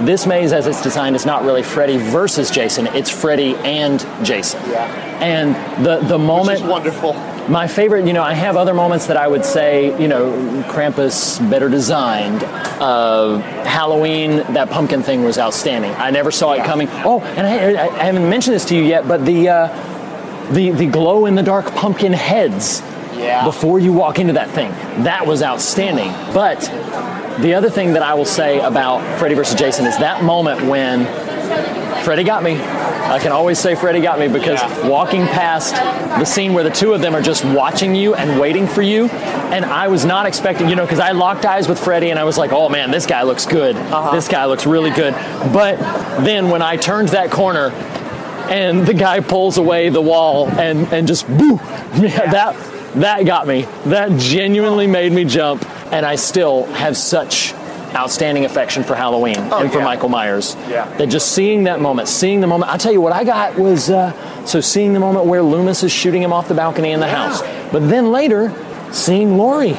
This 0.00 0.26
maze, 0.26 0.52
as 0.52 0.66
it's 0.66 0.82
designed, 0.82 1.16
is 1.16 1.26
not 1.26 1.44
really 1.44 1.62
Freddy 1.62 1.96
versus 1.96 2.50
Jason. 2.50 2.86
It's 2.88 3.10
Freddy 3.10 3.56
and 3.56 4.00
Jason. 4.24 4.60
Yeah. 4.70 4.84
And 5.20 5.54
the 5.84 5.98
the 6.06 6.18
moment 6.18 6.62
wonderful. 6.62 7.14
my 7.48 7.66
favorite, 7.66 8.06
you 8.06 8.12
know, 8.12 8.22
I 8.22 8.34
have 8.34 8.56
other 8.56 8.74
moments 8.74 9.06
that 9.06 9.16
I 9.16 9.26
would 9.26 9.44
say, 9.44 10.00
you 10.00 10.06
know, 10.06 10.30
Krampus 10.68 11.38
better 11.50 11.68
designed. 11.68 12.44
Uh, 12.44 13.38
Halloween, 13.64 14.36
that 14.52 14.70
pumpkin 14.70 15.02
thing 15.02 15.24
was 15.24 15.36
outstanding. 15.36 15.90
I 15.92 16.10
never 16.10 16.30
saw 16.30 16.52
it 16.52 16.64
coming. 16.64 16.88
Oh, 17.04 17.20
and 17.20 17.46
I, 17.46 17.82
I, 17.82 17.88
I 17.88 18.04
haven't 18.04 18.28
mentioned 18.30 18.54
this 18.54 18.66
to 18.66 18.76
you 18.76 18.84
yet, 18.84 19.08
but 19.08 19.24
the 19.24 19.48
uh, 19.48 20.52
the 20.52 20.70
the 20.70 20.86
glow 20.86 21.26
in 21.26 21.34
the 21.34 21.42
dark 21.42 21.74
pumpkin 21.74 22.12
heads 22.12 22.82
Yeah. 23.18 23.44
before 23.44 23.78
you 23.78 23.92
walk 23.92 24.18
into 24.18 24.34
that 24.34 24.50
thing, 24.50 24.70
that 25.04 25.26
was 25.26 25.42
outstanding. 25.42 26.10
But 26.32 26.60
the 27.40 27.54
other 27.54 27.70
thing 27.70 27.92
that 27.94 28.02
I 28.02 28.14
will 28.14 28.24
say 28.24 28.60
about 28.60 29.00
Freddy 29.18 29.34
versus 29.34 29.58
Jason 29.58 29.86
is 29.86 29.96
that 29.98 30.22
moment 30.24 30.62
when 30.66 31.04
Freddy 32.04 32.24
got 32.24 32.42
me. 32.42 32.56
I 32.60 33.18
can 33.18 33.32
always 33.32 33.58
say 33.58 33.74
Freddy 33.74 34.00
got 34.00 34.18
me 34.18 34.28
because 34.28 34.60
Yeah. 34.60 34.88
walking 34.88 35.26
past 35.26 35.74
the 36.18 36.24
scene 36.24 36.52
where 36.52 36.62
the 36.64 36.70
two 36.70 36.92
of 36.92 37.00
them 37.00 37.14
are 37.14 37.22
just 37.22 37.44
watching 37.44 37.94
you 37.94 38.14
and 38.14 38.38
waiting 38.38 38.66
for 38.66 38.82
you, 38.82 39.06
and 39.08 39.64
I 39.64 39.88
was 39.88 40.04
not 40.04 40.26
expecting, 40.26 40.68
you 40.68 40.76
know, 40.76 40.84
because 40.84 41.00
I 41.00 41.12
locked 41.12 41.44
eyes 41.46 41.68
with 41.68 41.78
Freddy 41.78 42.10
and 42.10 42.18
I 42.18 42.24
was 42.24 42.36
like, 42.38 42.52
oh 42.52 42.68
man, 42.68 42.90
this 42.90 43.06
guy 43.06 43.22
looks 43.22 43.46
good. 43.46 43.76
Uh-huh. 43.76 44.14
This 44.14 44.28
guy 44.28 44.44
looks 44.44 44.66
really 44.66 44.90
good. 44.90 45.14
But 45.52 45.78
then 46.24 46.50
when 46.50 46.60
I 46.62 46.76
turned 46.76 47.08
that 47.10 47.30
corner 47.30 47.70
and 48.50 48.86
the 48.86 48.94
guy 48.94 49.20
pulls 49.20 49.56
away 49.58 49.88
the 49.88 50.00
wall 50.02 50.48
and, 50.48 50.86
and 50.92 51.06
just 51.08 51.26
boo, 51.28 51.54
yeah, 51.96 52.30
that 52.30 52.56
that 53.02 53.24
got 53.26 53.46
me. 53.46 53.62
That 53.86 54.18
genuinely 54.18 54.86
made 54.86 55.12
me 55.12 55.24
jump, 55.24 55.64
and 55.92 56.04
I 56.04 56.16
still 56.16 56.64
have 56.66 56.96
such 56.96 57.54
outstanding 57.94 58.44
affection 58.44 58.84
for 58.84 58.94
Halloween 58.94 59.36
and 59.38 59.72
for 59.72 59.78
yeah. 59.78 59.84
Michael 59.84 60.08
Myers. 60.10 60.56
Yeah. 60.68 60.84
That 60.98 61.08
just 61.08 61.32
seeing 61.32 61.64
that 61.64 61.80
moment, 61.80 62.08
seeing 62.08 62.40
the 62.40 62.46
moment. 62.46 62.70
I 62.70 62.76
tell 62.76 62.92
you 62.92 63.00
what 63.00 63.12
I 63.12 63.24
got 63.24 63.58
was 63.58 63.88
uh, 63.90 64.12
so 64.44 64.60
seeing 64.60 64.92
the 64.92 65.00
moment 65.00 65.26
where 65.26 65.42
Loomis 65.42 65.82
is 65.82 65.92
shooting 65.92 66.22
him 66.22 66.32
off 66.32 66.48
the 66.48 66.54
balcony 66.54 66.90
in 66.92 67.00
the 67.00 67.08
house, 67.08 67.40
but 67.72 67.88
then 67.88 68.10
later 68.10 68.52
seeing 68.92 69.36
Laurie. 69.38 69.76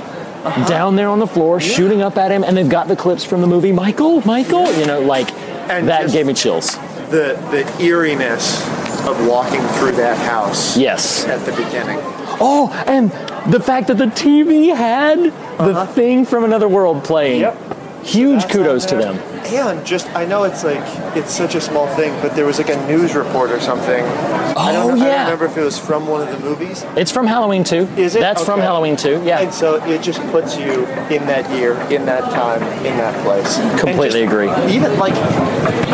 Down 0.69 0.95
there 0.95 1.09
on 1.09 1.19
the 1.19 1.27
floor, 1.27 1.59
shooting 1.59 2.01
up 2.01 2.15
at 2.15 2.31
him, 2.31 2.45
and 2.45 2.55
they've 2.55 2.69
got 2.69 2.87
the 2.87 2.95
clips 2.95 3.25
from 3.25 3.41
the 3.41 3.47
movie 3.47 3.73
Michael, 3.73 4.25
Michael. 4.25 4.71
You 4.79 4.85
know, 4.85 5.01
like 5.01 5.33
And 5.69 5.89
that 5.89 6.09
gave 6.13 6.25
me 6.27 6.33
chills. 6.33 6.77
The 7.09 7.35
the 7.51 7.83
eeriness 7.83 8.65
of 9.05 9.27
walking 9.27 9.61
through 9.77 9.91
that 9.97 10.17
house 10.17 10.77
Yes. 10.77 11.25
at 11.25 11.45
the 11.45 11.51
beginning. 11.51 11.99
Oh, 12.39 12.71
and 12.87 13.11
the 13.51 13.59
fact 13.59 13.87
that 13.87 13.97
the 13.97 14.05
TV 14.05 14.75
had 14.75 15.19
the 15.19 15.31
uh-huh. 15.31 15.85
thing 15.87 16.25
from 16.25 16.43
another 16.43 16.67
world 16.67 17.03
playing. 17.03 17.41
Yep. 17.41 17.79
Huge 18.03 18.47
kudos 18.49 18.85
to 18.87 18.95
them. 18.95 19.17
And 19.53 19.85
just, 19.85 20.07
I 20.15 20.25
know 20.25 20.43
it's 20.43 20.63
like, 20.63 20.81
it's 21.17 21.33
such 21.33 21.55
a 21.55 21.61
small 21.61 21.87
thing, 21.95 22.13
but 22.21 22.35
there 22.35 22.45
was 22.45 22.57
like 22.57 22.69
a 22.69 22.87
news 22.87 23.13
report 23.13 23.51
or 23.51 23.59
something. 23.59 24.03
I 24.03 24.71
don't, 24.71 24.91
Oh, 24.91 24.95
know, 24.95 25.05
I 25.05 25.09
don't 25.09 25.23
remember 25.25 25.45
if 25.45 25.57
it 25.57 25.63
was 25.63 25.77
from 25.77 26.07
one 26.07 26.25
of 26.25 26.29
the 26.31 26.39
movies. 26.39 26.83
It's 26.95 27.11
from 27.11 27.27
Halloween 27.27 27.63
2. 27.63 27.75
Is 27.97 28.15
it? 28.15 28.19
That's 28.19 28.43
from 28.43 28.59
Halloween 28.61 28.95
2, 28.95 29.23
yeah. 29.25 29.41
And 29.41 29.53
so 29.53 29.83
it 29.85 30.01
just 30.01 30.21
puts 30.31 30.57
you 30.57 30.85
in 31.09 31.25
that 31.27 31.49
year, 31.51 31.73
in 31.91 32.05
that 32.05 32.23
time, 32.31 32.63
in 32.85 32.95
that 32.97 33.21
place. 33.25 33.57
Completely 33.79 34.21
just- 34.21 34.33
agree. 34.33 34.49
Even 34.73 34.97
like 34.97 35.13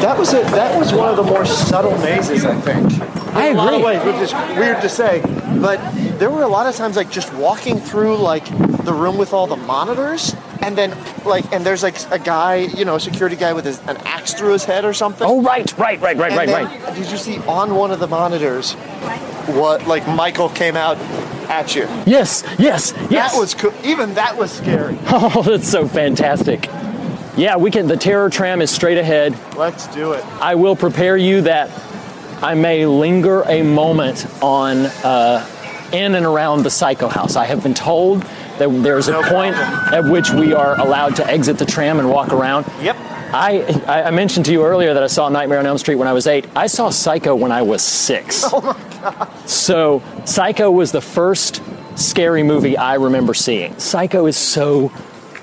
that 0.02 0.18
was 0.18 0.34
a 0.34 0.42
that 0.42 0.78
was 0.78 0.94
one 0.94 1.10
of 1.10 1.16
the 1.16 1.24
more 1.24 1.46
subtle 1.46 1.98
mazes, 2.00 2.46
I 2.46 2.56
think. 2.62 3.15
I 3.36 3.48
in 3.48 3.56
a 3.56 3.58
lot 3.58 3.74
of 3.74 3.82
agree. 3.82 3.98
ways, 3.98 4.06
which 4.06 4.16
is 4.22 4.34
weird 4.58 4.82
to 4.82 4.90
say, 4.90 5.22
but 5.62 5.80
there 6.20 6.30
were 6.30 6.44
a 6.44 6.48
lot 6.48 6.68
of 6.68 6.76
times 6.76 6.96
like 6.96 7.10
just 7.12 7.34
walking 7.34 7.80
through 7.80 8.18
like 8.18 8.46
the 8.86 8.94
room 8.94 9.18
with 9.18 9.34
all 9.34 9.48
the 9.48 9.56
monitors, 9.58 10.36
and 10.62 10.78
then 10.78 10.96
like 11.26 11.52
and 11.52 11.66
there's 11.66 11.84
like 11.84 11.98
a 12.12 12.20
guy, 12.20 12.56
you 12.56 12.86
know, 12.86 12.96
a 12.96 13.00
security 13.00 13.36
guy 13.36 13.54
with 13.54 13.66
his, 13.66 13.80
an 13.88 13.98
axe 14.06 14.34
through 14.34 14.54
his 14.54 14.64
head 14.66 14.86
or 14.86 14.94
something. 14.94 15.28
Oh, 15.28 15.42
right, 15.42 15.70
right, 15.78 16.00
right, 16.02 16.18
right, 16.18 16.32
And 16.32 16.38
right, 16.38 16.48
then, 16.70 16.82
right. 16.84 16.96
Did 16.96 17.12
you 17.12 17.18
see 17.18 17.38
on 17.40 17.76
one 17.76 17.92
of 17.92 18.00
the 18.00 18.08
monitors 18.08 18.74
what 19.54 19.86
like 19.88 20.08
Michael 20.08 20.50
came 20.50 20.76
out 20.78 20.98
at 21.50 21.76
you? 21.76 21.84
Yes, 22.06 22.44
yes, 22.58 22.94
yes. 23.10 23.34
That 23.34 23.40
was 23.40 23.54
cool. 23.54 23.74
Even 23.84 24.14
that 24.16 24.38
was 24.38 24.52
scary. 24.52 24.98
Oh, 25.08 25.42
that's 25.44 25.68
so 25.70 25.88
fantastic. 25.88 26.68
Yeah, 27.38 27.58
we 27.58 27.70
can. 27.70 27.88
The 27.88 27.98
terror 27.98 28.30
tram 28.30 28.62
is 28.62 28.72
straight 28.72 28.98
ahead. 28.98 29.38
Let's 29.58 29.88
do 29.88 30.14
it. 30.14 30.24
I 30.42 30.56
will 30.56 30.76
prepare 30.76 31.18
you 31.18 31.42
that 31.42 31.70
I 32.42 32.54
may 32.54 32.86
linger 32.86 33.44
a 33.44 33.62
moment 33.64 34.26
on 34.42 34.86
uh, 35.04 35.46
in 35.92 36.16
and 36.16 36.26
around 36.26 36.64
the 36.64 36.70
Psycho 36.70 37.08
House. 37.08 37.36
I 37.36 37.46
have 37.46 37.64
been 37.64 37.74
told 37.74 38.22
that 38.60 38.70
there's 38.84 39.08
a 39.08 39.22
point 39.24 39.56
at 39.56 40.04
which 40.06 40.30
we 40.32 40.54
are 40.54 40.80
allowed 40.80 41.16
to 41.18 41.28
exit 41.28 41.58
the 41.58 41.66
tram 41.66 42.00
and 42.00 42.10
walk 42.10 42.32
around. 42.34 42.66
Yep. 42.82 42.96
I, 42.98 43.84
I 43.88 44.04
I 44.04 44.12
mentioned 44.12 44.46
to 44.46 44.52
you 44.52 44.64
earlier 44.64 44.94
that 44.94 45.04
I 45.04 45.08
saw 45.08 45.28
Nightmare 45.30 45.60
on 45.60 45.66
Elm 45.66 45.78
Street 45.78 45.96
when 45.96 46.08
I 46.08 46.14
was 46.14 46.28
eight. 46.28 46.46
I 46.56 46.68
saw 46.68 46.90
Psycho 46.90 47.36
when 47.36 47.52
I 47.52 47.62
was 47.64 47.82
six. 47.82 48.44
Oh 48.54 48.62
my 48.62 49.02
god! 49.02 49.50
So 49.50 50.02
Psycho 50.26 50.72
was 50.72 50.92
the 50.92 51.02
first 51.02 51.62
scary 51.96 52.44
movie 52.44 52.78
I 52.78 52.96
remember 52.96 53.34
seeing. 53.34 53.78
Psycho 53.80 54.26
is 54.28 54.38
so 54.38 54.92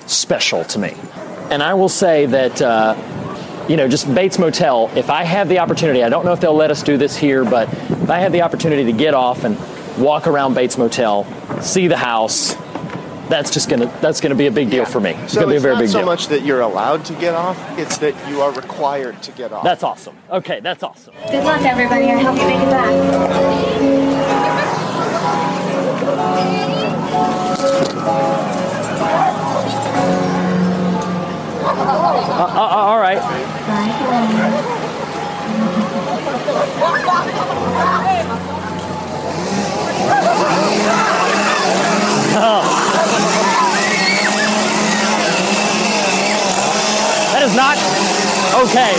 special 0.06 0.64
to 0.64 0.78
me, 0.78 0.94
and 1.50 1.62
I 1.62 1.74
will 1.74 1.88
say 1.88 2.26
that. 2.26 2.60
Uh, 2.62 2.94
you 3.72 3.78
know, 3.78 3.88
just 3.88 4.14
Bates 4.14 4.38
Motel. 4.38 4.90
If 4.94 5.08
I 5.08 5.24
have 5.24 5.48
the 5.48 5.60
opportunity, 5.60 6.04
I 6.04 6.10
don't 6.10 6.26
know 6.26 6.34
if 6.34 6.40
they'll 6.40 6.52
let 6.52 6.70
us 6.70 6.82
do 6.82 6.98
this 6.98 7.16
here, 7.16 7.42
but 7.42 7.72
if 7.72 8.10
I 8.10 8.18
have 8.18 8.30
the 8.30 8.42
opportunity 8.42 8.84
to 8.84 8.92
get 8.92 9.14
off 9.14 9.44
and 9.44 9.56
walk 9.98 10.26
around 10.26 10.52
Bates 10.52 10.76
Motel, 10.76 11.24
see 11.62 11.88
the 11.88 11.96
house, 11.96 12.54
that's 13.30 13.50
just 13.50 13.70
gonna 13.70 13.86
that's 14.02 14.20
gonna 14.20 14.34
be 14.34 14.46
a 14.46 14.50
big 14.50 14.68
deal 14.68 14.84
for 14.84 15.00
me. 15.00 15.12
It's 15.12 15.32
So 15.32 15.40
gonna 15.40 15.52
be 15.52 15.54
a 15.54 15.56
it's 15.56 15.62
very 15.62 15.74
not 15.76 15.80
big 15.80 15.88
so 15.88 16.00
deal. 16.00 16.06
much 16.06 16.26
that 16.26 16.42
you're 16.44 16.60
allowed 16.60 17.06
to 17.06 17.14
get 17.14 17.34
off; 17.34 17.58
it's 17.78 17.96
that 17.96 18.14
you 18.28 18.42
are 18.42 18.52
required 18.52 19.22
to 19.22 19.32
get 19.32 19.54
off. 19.54 19.64
That's 19.64 19.82
awesome. 19.82 20.18
Okay, 20.30 20.60
that's 20.60 20.82
awesome. 20.82 21.14
Good 21.30 21.42
luck, 21.42 21.62
everybody. 21.62 22.10
I 22.10 22.18
hope 22.20 22.36
you 22.36 22.46
make 22.46 22.60
it 22.60 22.70
back. 28.42 28.51
Uh, 31.82 32.44
uh, 32.44 32.86
all 32.86 32.98
right. 32.98 33.18
That 47.32 47.42
is 47.42 47.56
not 47.56 47.76
okay. 48.62 48.94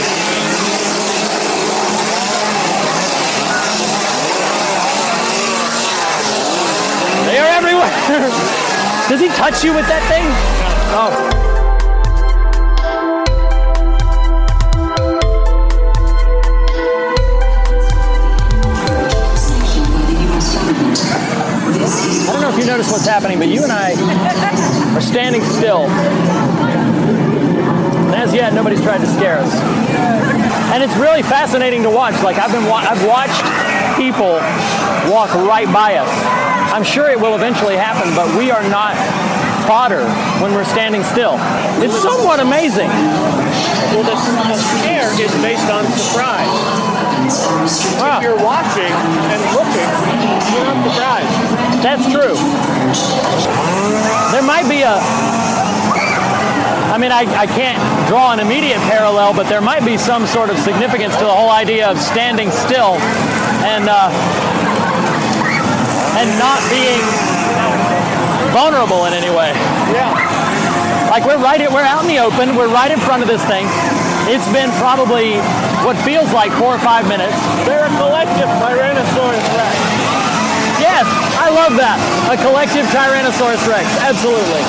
They 7.26 7.40
are 7.40 7.48
everywhere. 7.48 7.88
Does 9.08 9.22
he 9.22 9.28
touch 9.30 9.64
you 9.64 9.74
with 9.74 9.88
that 9.88 10.04
thing? 10.10 10.26
Oh. 10.96 11.33
Don't 22.84 22.92
know 22.92 22.92
if 22.92 22.92
you 22.92 22.92
noticed 22.92 22.92
what's 22.92 23.08
happening, 23.08 23.40
but 23.40 23.48
you 23.48 23.64
and 23.64 23.72
I 23.72 24.96
are 24.96 25.02
standing 25.02 25.42
still. 25.44 25.88
And 28.12 28.16
as 28.16 28.34
yet, 28.34 28.54
nobody's 28.54 28.82
tried 28.82 29.00
to 29.00 29.08
scare 29.08 29.40
us. 29.40 29.54
And 30.74 30.84
it's 30.84 30.96
really 30.98 31.22
fascinating 31.24 31.84
to 31.84 31.90
watch. 31.90 32.16
Like 32.24 32.38
I've 32.38 32.52
been, 32.52 32.66
wa- 32.66 32.84
I've 32.84 33.06
watched 33.06 33.44
people 33.98 34.40
walk 35.12 35.34
right 35.48 35.72
by 35.72 35.98
us. 35.98 36.10
I'm 36.74 36.84
sure 36.84 37.10
it 37.10 37.20
will 37.20 37.36
eventually 37.36 37.76
happen, 37.76 38.14
but 38.16 38.26
we 38.38 38.50
are 38.52 38.64
not 38.70 38.96
fodder 39.68 40.04
when 40.42 40.52
we're 40.54 40.66
standing 40.66 41.04
still. 41.04 41.38
It's 41.80 41.96
somewhat 42.02 42.40
amazing. 42.40 42.90
Well, 43.94 44.04
the, 44.04 44.18
the 44.18 44.58
scare 44.82 45.14
is 45.22 45.32
based 45.42 45.70
on 45.70 45.86
surprise. 45.94 46.50
Wow. 48.02 48.18
If 48.18 48.24
you're 48.24 48.42
watching 48.44 48.92
and 48.92 49.42
looking, 49.54 49.90
you're 50.52 50.66
not 50.66 50.82
surprised. 50.84 51.32
That's 51.84 52.06
true. 52.12 52.36
Might 54.64 54.70
be 54.70 54.82
a. 54.88 54.96
I 56.88 56.96
mean, 56.96 57.12
I, 57.12 57.28
I 57.36 57.48
can't 57.48 57.76
draw 58.08 58.32
an 58.32 58.40
immediate 58.40 58.80
parallel, 58.88 59.36
but 59.36 59.50
there 59.52 59.60
might 59.60 59.84
be 59.84 59.98
some 59.98 60.26
sort 60.26 60.50
of 60.50 60.58
significance 60.58 61.20
to 61.20 61.26
the 61.28 61.36
whole 61.36 61.52
idea 61.52 61.92
of 61.92 62.00
standing 62.00 62.48
still 62.50 62.96
and 63.68 63.92
uh, 63.92 64.08
and 66.16 66.30
not 66.40 66.64
being 66.72 67.04
vulnerable 68.56 69.04
in 69.04 69.12
any 69.12 69.28
way. 69.36 69.52
Yeah. 69.92 70.16
Like 71.12 71.28
we're 71.28 71.44
right, 71.44 71.60
we're 71.68 71.84
out 71.84 72.08
in 72.08 72.08
the 72.08 72.24
open. 72.24 72.56
We're 72.56 72.72
right 72.72 72.92
in 72.92 73.00
front 73.04 73.22
of 73.22 73.28
this 73.28 73.44
thing. 73.44 73.68
It's 74.32 74.48
been 74.56 74.72
probably 74.80 75.44
what 75.84 76.00
feels 76.08 76.32
like 76.32 76.56
four 76.56 76.72
or 76.72 76.80
five 76.80 77.04
minutes. 77.12 77.36
They're 77.68 77.84
a 77.84 77.94
collective 78.00 78.48
Tyrannosaurus 78.64 79.44
Rex. 79.60 80.03
Yes, 81.04 81.36
I 81.40 81.50
love 81.52 81.76
that. 81.78 81.98
A 82.32 82.36
collective 82.40 82.86
Tyrannosaurus 82.92 83.64
Rex. 83.68 83.86
Absolutely. 84.00 84.64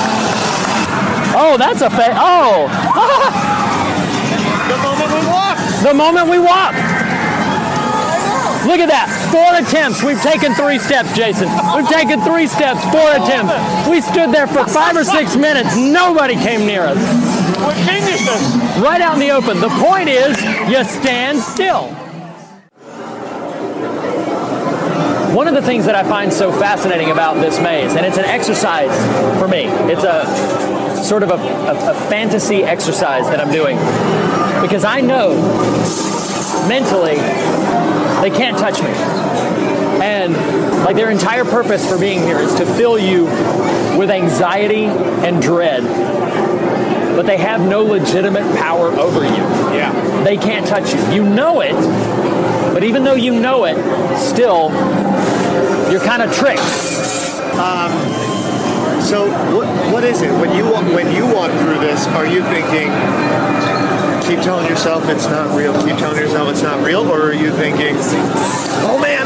Oh, 1.37 1.55
that's 1.57 1.81
a 1.81 1.89
fa- 1.89 2.15
oh. 2.15 2.67
The 4.67 4.77
moment 4.79 5.11
we 5.11 5.21
walk. 5.27 5.57
the 5.83 5.93
moment 5.93 6.25
we 6.29 6.39
walk. 6.39 6.75
Look 8.65 8.79
at 8.81 8.89
that. 8.89 9.07
Four 9.29 9.53
attempts. 9.61 10.01
We've 10.01 10.21
taken 10.21 10.55
three 10.55 10.79
steps, 10.79 11.13
Jason. 11.15 11.47
We've 11.75 11.87
taken 11.87 12.19
three 12.21 12.47
steps, 12.47 12.81
four 12.89 13.05
attempts. 13.13 13.53
We 13.87 14.01
stood 14.01 14.31
there 14.33 14.47
for 14.47 14.65
five 14.65 14.97
or 14.97 15.03
six 15.03 15.35
minutes. 15.35 15.77
Nobody 15.77 16.33
came 16.35 16.65
near 16.65 16.81
us. 16.81 16.97
We're 17.61 17.77
geniuses. 17.85 18.41
Right 18.81 19.01
out 19.01 19.13
in 19.13 19.19
the 19.19 19.29
open. 19.31 19.59
The 19.61 19.69
point 19.79 20.09
is, 20.09 20.33
you 20.67 20.83
stand 20.83 21.39
still. 21.39 21.93
One 25.35 25.49
of 25.49 25.53
the 25.53 25.61
things 25.61 25.85
that 25.87 25.95
I 25.95 26.03
find 26.05 26.31
so 26.31 26.49
fascinating 26.49 27.11
about 27.11 27.33
this 27.41 27.59
maze, 27.59 27.97
and 27.97 28.05
it's 28.05 28.17
an 28.17 28.23
exercise 28.23 28.89
for 29.37 29.49
me, 29.49 29.65
it's 29.91 30.05
a 30.05 31.03
sort 31.03 31.23
of 31.23 31.29
a, 31.29 31.33
a, 31.33 31.91
a 31.91 31.93
fantasy 32.07 32.63
exercise 32.63 33.27
that 33.27 33.41
I'm 33.41 33.51
doing. 33.51 33.75
Because 34.61 34.85
I 34.85 35.01
know 35.01 35.35
mentally 36.69 37.17
they 38.21 38.29
can't 38.33 38.57
touch 38.57 38.81
me. 38.81 38.87
And 40.01 40.33
like 40.85 40.95
their 40.95 41.09
entire 41.09 41.43
purpose 41.43 41.85
for 41.85 41.99
being 41.99 42.19
here 42.19 42.39
is 42.39 42.55
to 42.55 42.65
fill 42.65 42.97
you 42.97 43.25
with 43.99 44.09
anxiety 44.09 44.85
and 44.85 45.41
dread. 45.41 45.83
But 47.13 47.25
they 47.25 47.37
have 47.39 47.59
no 47.59 47.83
legitimate 47.83 48.55
power 48.55 48.87
over 48.87 49.25
you. 49.25 49.43
Yeah. 49.75 50.23
They 50.23 50.37
can't 50.37 50.65
touch 50.65 50.93
you. 50.93 50.99
You 51.11 51.23
know 51.27 51.59
it, 51.59 51.73
but 52.73 52.85
even 52.85 53.03
though 53.03 53.15
you 53.15 53.37
know 53.37 53.65
it, 53.65 53.75
still 54.17 54.69
you're 55.91 56.01
kind 56.01 56.21
of 56.21 56.33
tricked. 56.33 56.61
Um, 57.55 57.91
so 59.01 59.27
what 59.55 59.67
what 59.93 60.03
is 60.03 60.21
it 60.21 60.31
when 60.39 60.55
you 60.55 60.65
walk, 60.65 60.85
when 60.93 61.13
you 61.15 61.25
walk 61.25 61.51
through 61.61 61.79
this? 61.79 62.07
Are 62.07 62.25
you 62.25 62.41
thinking? 62.43 62.89
Keep 64.27 64.41
telling 64.41 64.67
yourself 64.67 65.07
it's 65.07 65.27
not 65.27 65.55
real. 65.55 65.73
Keep 65.85 65.97
telling 65.97 66.17
yourself 66.17 66.49
it's 66.49 66.63
not 66.63 66.83
real, 66.83 67.07
or 67.07 67.29
are 67.29 67.33
you 67.33 67.51
thinking, 67.51 67.95
oh 68.81 68.99
man? 68.99 69.25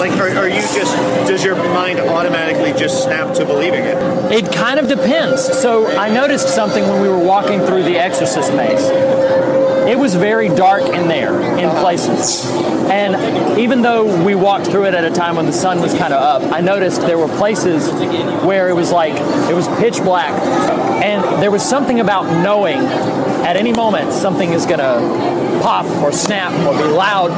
Like, 0.00 0.18
are, 0.18 0.36
are 0.36 0.48
you 0.48 0.60
just? 0.60 0.96
Does 1.28 1.44
your 1.44 1.54
mind 1.54 2.00
automatically 2.00 2.72
just 2.72 3.04
snap 3.04 3.32
to 3.36 3.44
believing 3.44 3.84
it? 3.84 3.96
It 4.32 4.52
kind 4.52 4.80
of 4.80 4.88
depends. 4.88 5.42
So 5.42 5.86
I 5.96 6.12
noticed 6.12 6.48
something 6.48 6.82
when 6.88 7.00
we 7.00 7.08
were 7.08 7.24
walking 7.24 7.60
through 7.60 7.84
the 7.84 7.96
Exorcist 7.96 8.52
maze. 8.54 9.61
It 9.88 9.98
was 9.98 10.14
very 10.14 10.48
dark 10.48 10.82
in 10.82 11.08
there 11.08 11.40
in 11.58 11.70
places. 11.80 12.46
And 12.90 13.58
even 13.58 13.82
though 13.82 14.24
we 14.24 14.34
walked 14.34 14.66
through 14.66 14.86
it 14.86 14.94
at 14.94 15.04
a 15.04 15.10
time 15.10 15.36
when 15.36 15.46
the 15.46 15.52
sun 15.52 15.80
was 15.80 15.92
kind 15.94 16.12
of 16.12 16.22
up, 16.22 16.52
I 16.52 16.60
noticed 16.60 17.00
there 17.02 17.18
were 17.18 17.28
places 17.36 17.90
where 18.44 18.68
it 18.68 18.74
was 18.74 18.92
like 18.92 19.14
it 19.48 19.54
was 19.54 19.68
pitch 19.78 19.98
black, 19.98 20.32
and 21.02 21.42
there 21.42 21.50
was 21.50 21.62
something 21.62 22.00
about 22.00 22.24
knowing 22.42 22.78
at 23.42 23.56
any 23.56 23.72
moment 23.72 24.12
something 24.12 24.52
is 24.52 24.66
gonna 24.66 25.00
pop 25.62 25.86
or 26.02 26.12
snap 26.12 26.52
or 26.66 26.76
be 26.76 26.88
loud. 26.88 27.30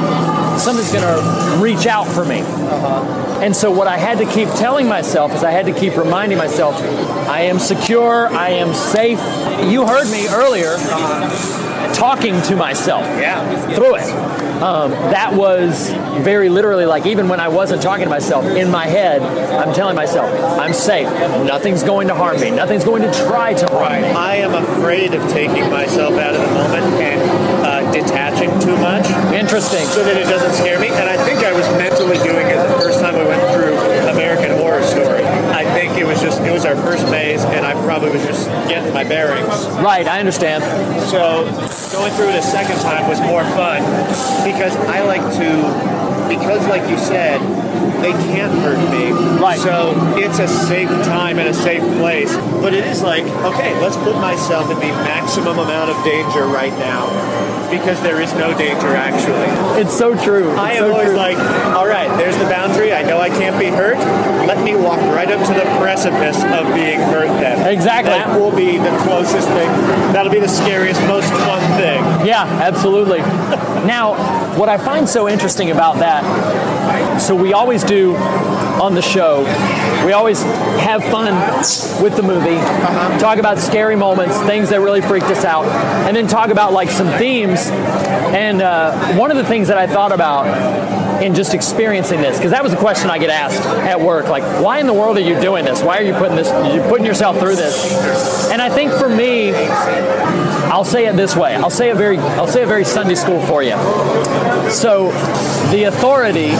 Something's 0.59 0.91
gonna 0.91 1.61
reach 1.61 1.85
out 1.85 2.07
for 2.07 2.25
me. 2.25 2.41
Uh-huh. 2.41 3.41
And 3.41 3.55
so 3.55 3.71
what 3.71 3.87
I 3.87 3.97
had 3.97 4.17
to 4.19 4.25
keep 4.25 4.49
telling 4.49 4.87
myself 4.87 5.33
is 5.33 5.43
I 5.43 5.51
had 5.51 5.65
to 5.65 5.73
keep 5.73 5.97
reminding 5.97 6.37
myself, 6.37 6.75
I 7.29 7.41
am 7.41 7.59
secure, 7.59 8.27
I 8.27 8.49
am 8.49 8.73
safe. 8.73 9.19
You 9.69 9.85
heard 9.85 10.09
me 10.09 10.27
earlier 10.27 10.73
uh-huh. 10.73 11.64
Talking 11.95 12.41
to 12.43 12.55
myself 12.55 13.05
through 13.73 13.95
it. 13.95 14.35
Um, 14.61 14.91
that 14.91 15.33
was 15.33 15.89
very 16.23 16.49
literally 16.49 16.85
like 16.85 17.05
even 17.05 17.27
when 17.27 17.39
I 17.39 17.47
wasn't 17.47 17.81
talking 17.81 18.05
to 18.05 18.09
myself 18.09 18.45
in 18.45 18.69
my 18.69 18.85
head, 18.85 19.21
I'm 19.21 19.73
telling 19.73 19.95
myself, 19.95 20.29
I'm 20.59 20.73
safe. 20.73 21.07
Nothing's 21.45 21.83
going 21.83 22.07
to 22.09 22.15
harm 22.15 22.39
me. 22.39 22.51
Nothing's 22.51 22.83
going 22.83 23.01
to 23.01 23.11
try 23.27 23.53
to 23.53 23.67
harm 23.67 24.01
me. 24.01 24.07
I 24.09 24.35
am 24.37 24.53
afraid 24.53 25.13
of 25.13 25.27
taking 25.31 25.69
myself 25.69 26.13
out 26.15 26.35
of 26.35 26.41
the 26.41 26.53
moment 26.53 26.85
and 27.01 27.21
uh, 27.65 27.91
detaching 27.91 28.49
too 28.59 28.77
much. 28.77 29.09
Interesting. 29.33 29.85
So 29.85 30.03
that 30.03 30.17
it 30.17 30.25
doesn't 30.25 30.53
scare 30.53 30.79
me. 30.79 30.87
And 30.87 31.09
I 31.09 31.17
think 31.25 31.39
I 31.43 31.51
was 31.51 31.67
mentally 31.77 32.17
doing 32.23 32.47
it 32.47 32.55
the 32.55 32.79
first 32.79 32.99
time 32.99 33.15
we 33.15 33.25
went 33.25 33.41
through 33.53 33.75
American 34.11 34.57
Horror 34.57 34.83
Story. 34.83 35.23
I 35.51 35.63
think 35.73 35.97
it 35.97 36.05
was 36.05 36.21
just, 36.21 36.41
it 36.41 36.51
was 36.51 36.65
our 36.65 36.75
first 36.75 37.09
maze, 37.09 37.43
and 37.43 37.65
I 37.65 37.73
probably 37.95 38.11
was 38.11 38.27
just 38.27 38.49
getting 38.67 38.93
my 38.93 39.05
bearings. 39.05 39.47
Right, 39.79 40.05
I 40.05 40.19
understand. 40.19 40.61
So 41.07 41.45
going 41.95 42.11
through 42.13 42.27
it 42.27 42.35
a 42.35 42.41
second 42.41 42.75
time 42.81 43.07
was 43.07 43.21
more 43.21 43.43
fun 43.55 43.79
because 44.43 44.75
I 44.91 44.99
like 45.07 45.23
to, 45.39 46.27
because 46.27 46.67
like 46.67 46.89
you 46.89 46.97
said, 46.97 47.39
they 48.03 48.11
can't 48.35 48.51
hurt 48.59 48.83
me. 48.91 49.11
Right. 49.39 49.57
So 49.57 49.93
it's 50.17 50.39
a 50.39 50.47
safe 50.47 50.89
time 51.07 51.39
and 51.39 51.47
a 51.47 51.53
safe 51.53 51.83
place. 51.97 52.35
But 52.59 52.73
it 52.73 52.83
is 52.85 53.01
like, 53.01 53.23
okay, 53.23 53.79
let's 53.79 53.95
put 53.95 54.15
myself 54.19 54.69
in 54.69 54.77
the 54.77 54.91
maximum 55.07 55.57
amount 55.57 55.89
of 55.89 56.03
danger 56.03 56.43
right 56.47 56.75
now 56.77 57.07
because 57.71 58.01
there 58.01 58.21
is 58.21 58.33
no 58.33 58.55
danger 58.57 58.93
actually. 58.93 59.81
It's 59.81 59.97
so 59.97 60.21
true. 60.21 60.51
I 60.51 60.73
am 60.73 60.83
so 60.83 60.91
always 60.91 61.07
true. 61.09 61.17
like, 61.17 61.37
all 61.75 61.87
right, 61.87 62.04
there's 62.17 62.37
the 62.37 62.45
boundary. 62.45 62.93
I 62.93 63.03
know 63.03 63.19
I 63.19 63.29
can't 63.29 63.59
be 63.59 63.67
hurt. 63.67 63.97
Let 64.47 64.63
me 64.63 64.75
walk 64.75 64.99
right 64.99 65.29
up 65.29 65.45
to 65.47 65.53
the 65.53 65.65
precipice 65.79 66.43
of 66.43 66.73
being 66.73 66.99
hurt 66.99 67.27
then. 67.39 67.67
Exactly. 67.67 68.13
That 68.13 68.39
will 68.39 68.55
be 68.55 68.77
the 68.77 68.95
closest 69.03 69.47
thing. 69.47 69.67
That'll 70.13 70.31
be 70.31 70.39
the 70.39 70.47
scariest, 70.47 71.01
most 71.01 71.29
fun 71.29 71.61
thing. 71.79 72.03
Yeah, 72.25 72.43
absolutely. 72.61 73.19
now, 73.85 74.15
what 74.57 74.69
I 74.69 74.77
find 74.77 75.07
so 75.07 75.27
interesting 75.27 75.71
about 75.71 75.97
that, 75.97 77.21
so 77.21 77.35
we 77.35 77.53
always 77.53 77.83
do 77.83 78.15
on 78.15 78.93
the 78.93 79.01
show, 79.01 79.43
we 80.05 80.11
always 80.11 80.41
have 80.41 81.03
fun 81.05 81.33
with 82.01 82.15
the 82.15 82.23
movie, 82.23 82.57
talk 83.19 83.37
about 83.37 83.57
scary 83.57 83.95
moments, 83.95 84.37
things 84.41 84.69
that 84.69 84.81
really 84.81 85.01
freaked 85.01 85.27
us 85.27 85.43
out, 85.43 85.65
and 86.07 86.15
then 86.15 86.27
talk 86.27 86.49
about 86.49 86.73
like 86.73 86.89
some 86.89 87.07
themes. 87.17 87.67
And 87.67 88.61
uh, 88.61 89.15
one 89.17 89.31
of 89.31 89.37
the 89.37 89.45
things 89.45 89.67
that 89.69 89.77
I 89.77 89.87
thought 89.87 90.11
about 90.11 90.45
in 91.21 91.35
just 91.35 91.53
experiencing 91.53 92.21
this, 92.21 92.37
because 92.37 92.51
that 92.51 92.63
was 92.63 92.73
a 92.73 92.77
question 92.77 93.09
I 93.09 93.17
get 93.17 93.29
asked 93.29 93.61
at 93.61 93.99
work, 93.99 94.27
like, 94.27 94.43
why 94.63 94.79
in 94.79 94.87
the 94.87 94.93
world 94.93 95.17
are 95.17 95.21
you 95.21 95.39
doing 95.39 95.65
this? 95.65 95.81
Why 95.81 95.99
are 95.99 96.03
you 96.03 96.13
putting 96.13 96.35
this, 96.35 96.47
you 96.73 96.81
putting 96.89 97.05
yourself 97.05 97.39
through 97.39 97.55
this? 97.55 98.49
And 98.51 98.61
I 98.61 98.69
think 98.69 98.91
for 98.93 99.09
me, 99.09 99.53
I'll 99.53 100.83
say 100.83 101.05
it 101.05 101.15
this 101.15 101.35
way. 101.35 101.55
I'll 101.55 101.69
say 101.69 101.89
a 101.89 101.95
very 101.95 102.17
I'll 102.17 102.47
say 102.47 102.63
a 102.63 102.67
very 102.67 102.83
Sunday 102.83 103.15
school 103.15 103.41
for 103.45 103.63
you. 103.63 103.77
So 104.69 105.11
the 105.71 105.85
authority 105.85 106.51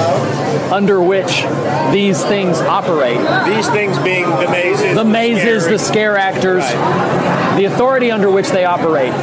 under 0.71 1.01
which 1.01 1.43
these 1.91 2.23
things 2.25 2.59
operate, 2.61 3.17
These 3.45 3.69
things 3.69 3.97
being 3.99 4.29
the 4.29 4.47
mazes, 4.49 4.95
the 4.95 5.03
mazes, 5.05 5.63
scary- 5.63 5.77
the 5.77 5.79
scare 5.79 6.17
actors, 6.17 6.63
the 7.57 7.65
authority 7.65 8.11
under 8.11 8.29
which 8.29 8.49
they 8.49 8.65
operate 8.65 9.13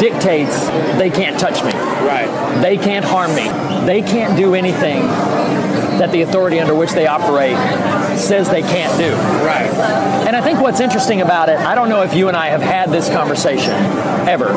dictates 0.00 0.66
they 0.98 1.10
can't 1.10 1.38
touch 1.38 1.62
me. 1.62 1.72
Right. 1.72 2.28
They 2.62 2.76
can't 2.76 3.04
harm 3.04 3.34
me. 3.34 3.48
They 3.86 4.02
can't 4.02 4.36
do 4.36 4.54
anything 4.54 5.06
that 5.98 6.12
the 6.12 6.22
authority 6.22 6.60
under 6.60 6.74
which 6.74 6.92
they 6.92 7.06
operate 7.06 7.56
says 8.18 8.48
they 8.48 8.62
can't 8.62 8.96
do. 8.98 9.12
Right. 9.44 9.70
And 10.26 10.36
I 10.36 10.40
think 10.40 10.60
what's 10.60 10.80
interesting 10.80 11.20
about 11.20 11.48
it, 11.48 11.58
I 11.58 11.74
don't 11.74 11.88
know 11.88 12.02
if 12.02 12.14
you 12.14 12.28
and 12.28 12.36
I 12.36 12.48
have 12.48 12.62
had 12.62 12.90
this 12.90 13.08
conversation 13.08 13.72
ever, 14.28 14.52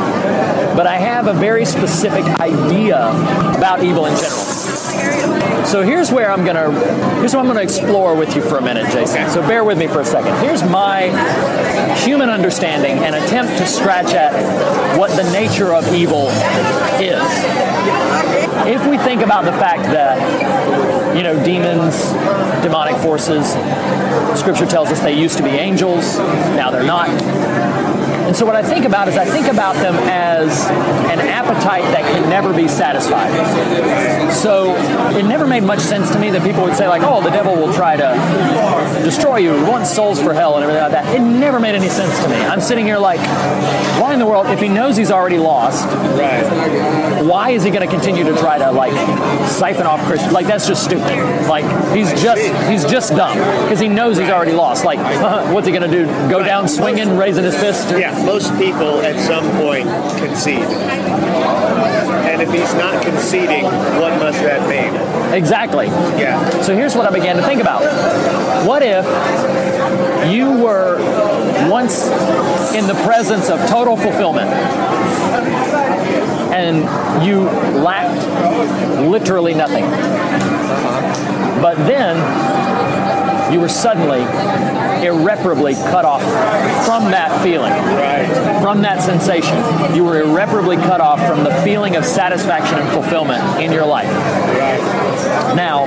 but 0.76 0.86
I 0.88 0.98
have 0.98 1.28
a 1.28 1.34
very 1.34 1.65
specific 1.65 2.26
idea 2.39 3.10
about 3.58 3.84
evil 3.84 4.06
in 4.06 4.15
general. 4.15 4.61
So 5.71 5.84
here's 5.84 6.12
where 6.12 6.29
I'm 6.29 6.43
gonna 6.43 6.69
here's 7.21 7.34
what 7.34 7.39
I'm 7.39 7.47
gonna 7.47 7.62
explore 7.62 8.13
with 8.13 8.36
you 8.36 8.41
for 8.41 8.57
a 8.57 8.62
minute, 8.62 8.91
Jason. 8.91 9.29
So 9.29 9.41
bear 9.47 9.63
with 9.63 9.77
me 9.77 9.88
for 9.88 10.01
a 10.01 10.05
second. 10.05 10.38
Here's 10.43 10.62
my 10.63 11.03
human 11.95 12.29
understanding 12.29 12.97
and 12.97 13.15
attempt 13.15 13.57
to 13.57 13.65
scratch 13.65 14.13
at 14.13 14.34
what 14.97 15.12
the 15.12 15.23
nature 15.31 15.73
of 15.73 15.88
evil 15.93 16.27
is. 16.99 17.23
If 18.67 18.86
we 18.86 18.97
think 18.97 19.21
about 19.21 19.45
the 19.45 19.53
fact 19.53 19.84
that 19.84 21.15
you 21.15 21.23
know 21.23 21.41
demons, 21.41 22.12
demonic 22.62 22.97
forces, 22.97 23.47
scripture 24.38 24.65
tells 24.65 24.89
us 24.89 24.99
they 24.99 25.17
used 25.17 25.38
to 25.38 25.43
be 25.43 25.51
angels, 25.51 26.17
now 26.17 26.69
they're 26.69 26.84
not. 26.84 27.07
And 28.32 28.38
so 28.38 28.46
what 28.46 28.56
I 28.56 28.63
think 28.63 28.86
about 28.86 29.10
is 29.10 29.17
I 29.17 29.26
think 29.26 29.48
about 29.48 29.76
them 29.76 29.94
as 30.08 30.65
an 31.12 31.20
appetite 31.20 31.84
that 31.91 32.10
can 32.13 32.30
never 32.30 32.54
be 32.54 32.65
satisfied. 32.70 33.30
So 34.32 34.74
it 35.17 35.24
never 35.24 35.46
made 35.46 35.63
much 35.63 35.80
sense 35.80 36.10
to 36.12 36.17
me 36.17 36.30
that 36.30 36.41
people 36.41 36.63
would 36.63 36.78
say 36.78 36.88
like, 36.88 37.02
"Oh, 37.04 37.22
the 37.22 37.30
devil 37.30 37.54
will 37.58 37.74
try 37.74 37.98
to 37.98 39.02
destroy 39.04 39.39
you. 39.39 39.54
He 39.54 39.63
wants 39.70 39.94
souls 39.94 40.22
for 40.22 40.34
hell 40.34 40.56
and 40.56 40.63
everything 40.63 40.82
like 40.82 40.94
that." 40.94 41.13
It 41.13 41.20
never 41.20 41.60
made 41.60 41.76
any 41.76 41.89
sense 41.89 42.17
to 42.24 42.30
me. 42.30 42.38
I'm 42.38 42.62
sitting 42.62 42.86
here 42.86 42.98
like, 42.98 43.20
why 44.00 44.13
in 44.13 44.20
the 44.20 44.26
world? 44.26 44.48
If 44.48 44.62
he 44.62 44.70
knows 44.70 44.96
he's 44.96 45.12
already 45.12 45.38
lost, 45.38 45.86
Right. 46.17 47.22
why 47.24 47.50
is 47.50 47.63
he 47.63 47.70
going 47.70 47.86
to 47.86 47.94
continue 47.94 48.24
to 48.24 48.36
try 48.38 48.58
to 48.60 48.72
like 48.72 48.94
siphon 49.50 49.86
off 49.86 50.00
Christians? 50.08 50.32
Like 50.32 50.48
that's 50.48 50.65
just 50.70 50.86
stupid. 50.86 51.17
Like 51.50 51.65
he's 51.94 52.10
just 52.24 52.41
he's 52.70 52.86
just 52.86 53.13
dumb 53.13 53.38
because 53.63 53.82
he 53.82 53.89
knows 53.89 54.17
he's 54.17 54.30
already 54.30 54.54
lost. 54.54 54.86
Like 54.86 55.00
what's 55.54 55.67
he 55.67 55.74
going 55.74 55.91
to 55.91 56.06
do? 56.06 56.06
Go 56.30 56.41
down 56.41 56.70
swinging, 56.70 57.17
raising 57.17 57.44
his 57.44 57.58
fist? 57.60 57.89
Yeah, 57.91 58.20
most 58.23 58.55
people 58.57 59.01
at 59.01 59.19
some 59.19 59.49
point 59.57 59.88
concede. 60.19 60.67
And 62.31 62.41
if 62.41 62.51
he's 62.51 62.73
not 62.75 63.03
conceding, 63.03 63.63
what 63.63 64.17
must 64.19 64.39
that 64.39 64.67
mean? 64.69 65.34
Exactly. 65.34 65.88
Yeah. 65.88 66.49
So 66.62 66.75
here's 66.75 66.95
what 66.95 67.05
I 67.05 67.12
began 67.12 67.36
to 67.36 67.43
think 67.43 67.62
about. 67.62 67.81
What 68.65 68.84
if 68.84 69.05
you 70.31 70.51
were 70.51 70.99
once 71.69 72.07
in 72.73 72.88
the 72.88 72.99
presence 73.05 73.49
of 73.49 73.60
total 73.69 73.97
fulfillment 73.97 74.49
and 76.53 77.25
you 77.25 77.43
lacked 77.81 78.25
literally 79.01 79.53
nothing? 79.53 79.84
Uh-huh. 79.84 81.62
But 81.62 81.75
then 81.86 82.17
you 83.52 83.60
were 83.60 83.70
suddenly 83.70 84.22
irreparably 85.06 85.74
cut 85.76 86.06
off 86.06 86.22
from 86.86 87.12
that 87.12 87.42
feeling, 87.44 87.72
Right. 87.72 88.60
from 88.62 88.82
that 88.84 89.02
sensation. 89.02 89.58
You 89.96 90.06
were 90.06 90.22
irreparably 90.22 90.78
cut 90.78 91.02
off 91.02 91.26
from 91.28 91.44
the 91.44 91.52
feeling 91.62 91.96
of 91.96 92.06
satisfaction 92.06 92.80
and 92.80 92.90
fulfillment 92.90 93.44
in 93.60 93.72
your 93.72 93.86
life. 93.86 94.10
Now, 95.56 95.86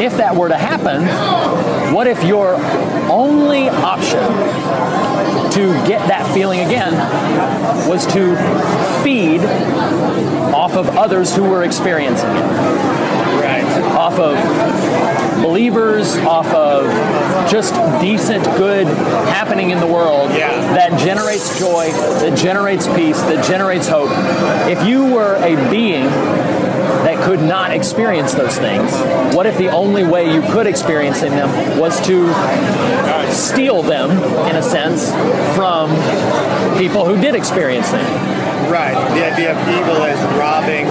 if 0.00 0.16
that 0.18 0.34
were 0.34 0.48
to 0.48 0.56
happen, 0.56 1.06
what 1.92 2.06
if 2.06 2.22
your 2.24 2.54
only 3.10 3.68
option 3.68 4.20
to 5.50 5.86
get 5.86 6.06
that 6.08 6.26
feeling 6.34 6.60
again 6.60 6.92
was 7.88 8.06
to 8.06 8.36
feed 9.02 9.40
off 10.54 10.76
of 10.76 10.96
others 10.96 11.34
who 11.34 11.44
were 11.44 11.64
experiencing 11.64 12.30
it? 12.30 13.15
Off 13.96 14.18
of 14.18 14.36
believers, 15.42 16.16
off 16.18 16.52
of 16.52 16.84
just 17.50 17.74
decent, 18.00 18.44
good 18.56 18.86
happening 18.86 19.70
in 19.70 19.80
the 19.80 19.86
world 19.86 20.30
Yeah. 20.34 20.48
that 20.74 20.98
generates 20.98 21.58
joy, 21.58 21.90
that 22.20 22.36
generates 22.36 22.86
peace, 22.88 23.20
that 23.22 23.44
generates 23.44 23.88
hope. 23.88 24.10
If 24.68 24.84
you 24.86 25.06
were 25.06 25.36
a 25.36 25.54
being 25.70 26.06
that 27.06 27.22
could 27.22 27.40
not 27.40 27.70
experience 27.70 28.34
those 28.34 28.58
things? 28.58 28.90
What 29.34 29.46
if 29.46 29.56
the 29.58 29.68
only 29.68 30.02
way 30.02 30.32
you 30.32 30.42
could 30.42 30.66
experience 30.66 31.20
them 31.20 31.78
was 31.78 32.00
to 32.06 32.32
steal 33.30 33.82
them, 33.82 34.10
in 34.50 34.56
a 34.56 34.62
sense, 34.62 35.10
from 35.54 35.88
people 36.78 37.04
who 37.04 37.16
did 37.20 37.36
experience 37.36 37.90
them? 37.90 38.04
Right. 38.72 38.94
The 39.14 39.24
idea 39.32 39.52
of 39.52 39.68
evil 39.68 40.02
is 40.02 40.18
robbing, 40.36 40.86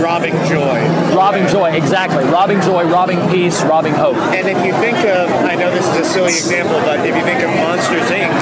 robbing 0.00 0.34
joy. 0.48 0.80
Robbing 1.14 1.46
joy, 1.48 1.72
exactly. 1.72 2.24
Robbing 2.24 2.60
joy, 2.62 2.84
robbing 2.88 3.20
peace, 3.28 3.62
robbing 3.62 3.94
hope. 3.94 4.16
And 4.16 4.48
if 4.48 4.64
you 4.64 4.72
think 4.80 4.98
of, 5.04 5.30
I 5.44 5.54
know 5.54 5.70
this 5.70 5.86
is 5.86 5.96
a 5.96 6.04
silly 6.04 6.32
example, 6.32 6.80
but 6.80 7.00
if 7.06 7.14
you 7.14 7.22
think 7.22 7.42
of 7.42 7.50
Monsters 7.56 8.08
Inc. 8.10 8.32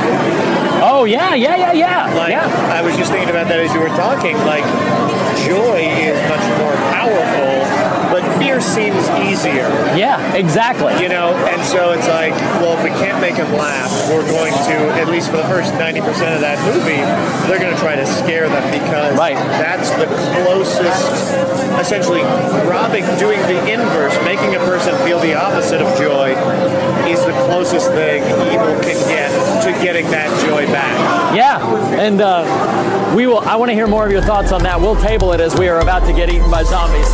Oh 0.80 1.04
yeah, 1.04 1.34
yeah, 1.34 1.56
yeah, 1.56 1.72
yeah. 1.72 2.14
Like 2.14 2.30
yeah. 2.30 2.46
I 2.72 2.82
was 2.82 2.96
just 2.96 3.10
thinking 3.10 3.30
about 3.30 3.48
that 3.48 3.58
as 3.60 3.74
you 3.74 3.80
were 3.80 3.92
talking. 3.98 4.36
Like 4.46 4.64
joy 5.42 5.82
is 5.98 6.18
much 6.30 6.46
more 6.62 6.74
powerful, 6.94 7.66
but 8.18 8.38
fear 8.38 8.60
seems 8.60 8.98
easier. 9.22 9.70
Yeah, 9.94 10.18
exactly. 10.34 10.90
You 11.02 11.08
know, 11.08 11.34
and 11.46 11.62
so 11.62 11.92
it's 11.92 12.08
like, 12.08 12.32
well, 12.58 12.76
if 12.76 12.82
we 12.82 12.90
can't 12.90 13.20
make 13.20 13.36
them 13.36 13.52
laugh, 13.52 13.90
we're 14.10 14.26
going 14.26 14.52
to, 14.52 14.74
at 14.98 15.08
least 15.08 15.30
for 15.30 15.36
the 15.36 15.44
first 15.46 15.72
90% 15.74 16.02
of 16.34 16.40
that 16.42 16.58
movie, 16.66 16.98
they're 17.46 17.60
going 17.62 17.72
to 17.74 17.80
try 17.80 17.94
to 17.94 18.06
scare 18.06 18.48
them 18.48 18.64
because 18.72 19.16
Right. 19.16 19.36
that's 19.62 19.90
the 19.90 20.06
closest, 20.42 21.06
essentially, 21.78 22.22
robbing, 22.66 23.04
doing 23.18 23.38
the 23.42 23.58
inverse, 23.72 24.16
making 24.24 24.56
a 24.56 24.58
person 24.66 24.94
feel 25.06 25.20
the 25.20 25.34
opposite 25.34 25.80
of 25.80 25.96
joy 25.98 26.34
is 27.06 27.24
the 27.24 27.32
closest 27.46 27.90
thing 27.92 28.22
evil 28.52 28.74
can 28.82 28.98
get 29.08 29.30
to 29.62 29.70
getting 29.82 30.06
that 30.10 30.28
joy 30.46 30.66
back. 30.66 31.34
Yeah, 31.34 31.58
and 31.98 32.20
uh, 32.20 33.14
we 33.14 33.26
will. 33.26 33.38
I 33.40 33.56
want 33.56 33.70
to 33.70 33.74
hear 33.74 33.86
more 33.86 34.04
of 34.04 34.12
your 34.12 34.22
thoughts 34.22 34.52
on 34.52 34.62
that. 34.64 34.80
We'll 34.80 34.96
table 34.96 35.32
it 35.32 35.40
as 35.40 35.56
we 35.58 35.68
are 35.68 35.78
about 35.80 36.04
to 36.06 36.12
get 36.12 36.28
eaten 36.30 36.50
by 36.50 36.62
zombies. 36.64 37.08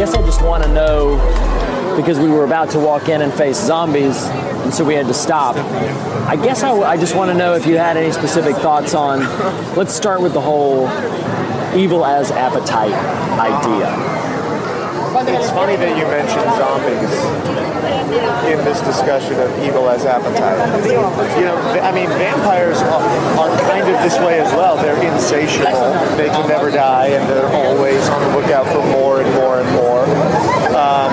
Guess 0.00 0.14
I 0.14 0.22
just 0.22 0.40
want 0.40 0.64
to 0.64 0.72
know 0.72 1.18
because 1.94 2.18
we 2.18 2.28
were 2.28 2.46
about 2.46 2.70
to 2.70 2.78
walk 2.78 3.10
in 3.10 3.20
and 3.20 3.30
face 3.30 3.58
zombies, 3.58 4.24
and 4.24 4.72
so 4.72 4.82
we 4.82 4.94
had 4.94 5.06
to 5.08 5.12
stop. 5.12 5.56
I 6.26 6.36
guess 6.36 6.62
I, 6.62 6.72
I 6.72 6.96
just 6.96 7.14
want 7.14 7.30
to 7.30 7.36
know 7.36 7.52
if 7.52 7.66
you 7.66 7.76
had 7.76 7.98
any 7.98 8.10
specific 8.10 8.56
thoughts 8.56 8.94
on. 8.94 9.20
Let's 9.76 9.92
start 9.92 10.22
with 10.22 10.32
the 10.32 10.40
whole 10.40 10.88
evil 11.76 12.06
as 12.06 12.30
appetite 12.30 12.94
idea. 13.38 13.88
It's 15.38 15.50
funny 15.50 15.76
that 15.76 15.94
you 15.98 16.04
mentioned 16.06 16.44
zombies 16.56 17.59
in 18.12 18.58
this 18.64 18.80
discussion 18.80 19.38
of 19.40 19.50
evil 19.62 19.88
as 19.88 20.04
appetite. 20.04 20.58
You 21.36 21.44
know, 21.44 21.56
I 21.80 21.92
mean, 21.92 22.08
vampires 22.08 22.78
are, 22.82 23.02
are 23.38 23.58
kind 23.70 23.88
of 23.88 24.02
this 24.02 24.18
way 24.18 24.40
as 24.40 24.52
well. 24.52 24.76
They're 24.76 25.00
insatiable. 25.02 25.92
They 26.16 26.28
can 26.28 26.48
never 26.48 26.70
die, 26.70 27.08
and 27.08 27.28
they're 27.28 27.52
always 27.52 28.08
on 28.08 28.20
the 28.22 28.38
lookout 28.38 28.66
for 28.66 28.82
more 28.92 29.20
and 29.20 29.32
more 29.34 29.60
and 29.60 29.70
more. 29.76 30.02
Um, 30.74 31.10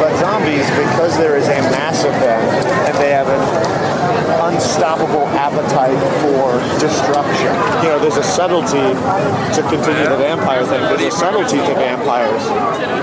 but 0.00 0.18
zombies, 0.18 0.68
because 0.70 1.16
there 1.18 1.36
is 1.36 1.46
a 1.46 1.60
mass 1.70 2.04
of 2.04 2.12
them, 2.20 2.42
and 2.86 2.96
they 2.98 3.10
have 3.10 3.28
an 3.28 4.52
unstoppable 4.54 5.21
appetite 5.52 6.00
for 6.24 6.56
destruction. 6.80 7.52
You 7.84 7.90
know, 7.92 7.98
there's 7.98 8.16
a 8.16 8.22
subtlety 8.22 8.80
to 8.80 9.60
continue 9.68 10.08
the 10.08 10.16
vampire 10.16 10.64
thing. 10.64 10.80
There's 10.80 11.12
a 11.14 11.16
subtlety 11.16 11.58
to 11.58 11.74
vampires. 11.74 12.42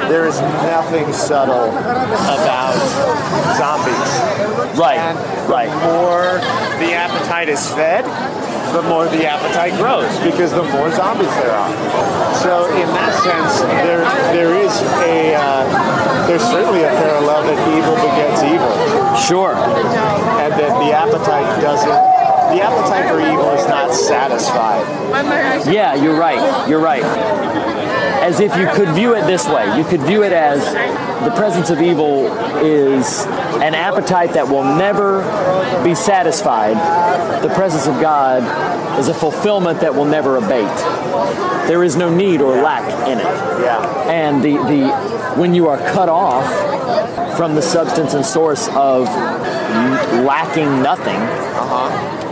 There 0.09 0.25
is 0.27 0.41
nothing 0.65 1.11
subtle 1.13 1.69
about 1.69 2.73
zombies. 3.57 4.77
Right, 4.77 4.97
And 4.97 5.17
right. 5.49 5.69
the 5.69 5.93
more 5.93 6.39
the 6.81 6.93
appetite 6.93 7.49
is 7.49 7.67
fed, 7.73 8.05
the 8.73 8.81
more 8.83 9.05
the 9.09 9.25
appetite 9.25 9.73
grows 9.77 10.09
because 10.19 10.51
the 10.51 10.63
more 10.63 10.89
zombies 10.91 11.29
there 11.41 11.51
are. 11.51 11.73
So 12.41 12.65
in 12.73 12.87
that 12.87 13.13
sense, 13.23 13.59
there 13.83 14.05
there 14.33 14.53
is 14.55 14.71
a 15.05 15.35
uh, 15.35 16.27
there's 16.27 16.43
certainly 16.43 16.83
a 16.83 16.89
parallel 16.89 17.43
that 17.43 17.57
evil 17.75 17.95
begets 17.97 18.43
evil, 18.45 18.69
Sure. 19.17 19.55
and 19.55 20.53
that 20.53 20.73
the 20.85 20.93
appetite 20.93 21.61
doesn't. 21.61 22.18
The 22.55 22.61
appetite 22.61 23.09
for 23.09 23.19
evil 23.19 23.51
is 23.51 23.67
not 23.67 23.93
satisfied. 23.93 24.85
Yeah, 25.71 25.95
you're 25.95 26.17
right. 26.17 26.67
You're 26.67 26.81
right. 26.81 27.03
As 27.03 28.39
if 28.39 28.55
you 28.57 28.67
could 28.73 28.89
view 28.89 29.15
it 29.15 29.25
this 29.25 29.47
way. 29.47 29.77
You 29.77 29.83
could 29.83 30.01
view 30.01 30.23
it 30.23 30.33
as 30.33 30.63
the 31.23 31.31
presence 31.35 31.69
of 31.69 31.81
evil 31.81 32.27
is 32.57 33.25
an 33.61 33.75
appetite 33.75 34.33
that 34.33 34.47
will 34.47 34.63
never 34.63 35.21
be 35.83 35.95
satisfied. 35.95 36.75
The 37.43 37.53
presence 37.53 37.87
of 37.87 37.99
God 38.01 38.43
is 38.99 39.07
a 39.07 39.13
fulfillment 39.13 39.81
that 39.81 39.93
will 39.93 40.05
never 40.05 40.37
abate. 40.37 40.77
There 41.67 41.83
is 41.83 41.95
no 41.95 42.13
need 42.13 42.41
or 42.41 42.61
lack 42.61 42.83
in 43.07 43.19
it. 43.19 43.23
Yeah. 43.23 44.09
And 44.09 44.43
the, 44.43 44.57
the 44.57 45.39
when 45.39 45.53
you 45.53 45.67
are 45.67 45.77
cut 45.77 46.09
off 46.09 46.45
from 47.37 47.55
the 47.55 47.61
substance 47.61 48.13
and 48.13 48.25
source 48.25 48.67
of 48.69 49.05
lacking 50.25 50.81
nothing, 50.81 51.15
uh-huh. 51.15 52.28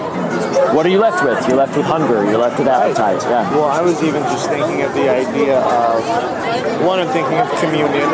What 0.74 0.86
are 0.86 0.90
you 0.90 1.00
left 1.00 1.24
with? 1.24 1.40
You're 1.48 1.58
left 1.58 1.76
with 1.78 1.86
hunger. 1.86 2.24
You're 2.26 2.38
left 2.38 2.60
with 2.60 2.68
appetite. 2.68 3.22
Yeah. 3.24 3.50
Well, 3.56 3.66
I 3.66 3.82
was 3.82 4.04
even 4.04 4.22
just 4.24 4.50
thinking 4.50 4.84
of 4.84 4.94
the 4.94 5.10
idea 5.10 5.60
of 5.60 6.86
one. 6.86 7.00
I'm 7.00 7.08
thinking 7.10 7.38
of 7.40 7.50
communion 7.58 8.10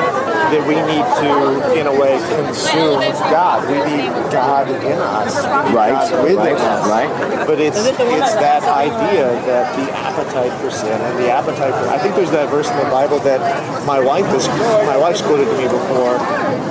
that 0.53 0.63
we 0.63 0.75
need 0.85 1.03
to, 1.19 1.79
in 1.79 1.87
a 1.87 1.95
way, 1.99 2.15
consume 2.37 3.01
God. 3.33 3.65
We 3.67 3.79
need 3.89 4.13
God 4.31 4.69
in 4.69 4.97
us, 5.01 5.43
Right, 5.73 5.91
God 5.91 6.23
with 6.23 6.37
right, 6.37 6.53
us, 6.53 6.87
right. 6.87 7.47
But 7.47 7.59
it's 7.59 7.77
it's 7.77 8.35
that 8.39 8.63
idea 8.63 9.27
that 9.49 9.75
the 9.75 9.91
appetite 9.91 10.53
for 10.61 10.69
sin 10.69 10.99
and 11.01 11.19
the 11.19 11.31
appetite 11.31 11.73
for. 11.73 11.89
I 11.89 11.97
think 11.97 12.15
there's 12.15 12.31
that 12.31 12.49
verse 12.49 12.69
in 12.69 12.77
the 12.77 12.91
Bible 12.91 13.19
that 13.19 13.41
my 13.85 13.99
wife 13.99 14.25
has 14.27 14.47
my 14.87 14.97
wife's 14.97 15.21
quoted 15.21 15.45
to 15.45 15.57
me 15.57 15.67
before 15.67 16.15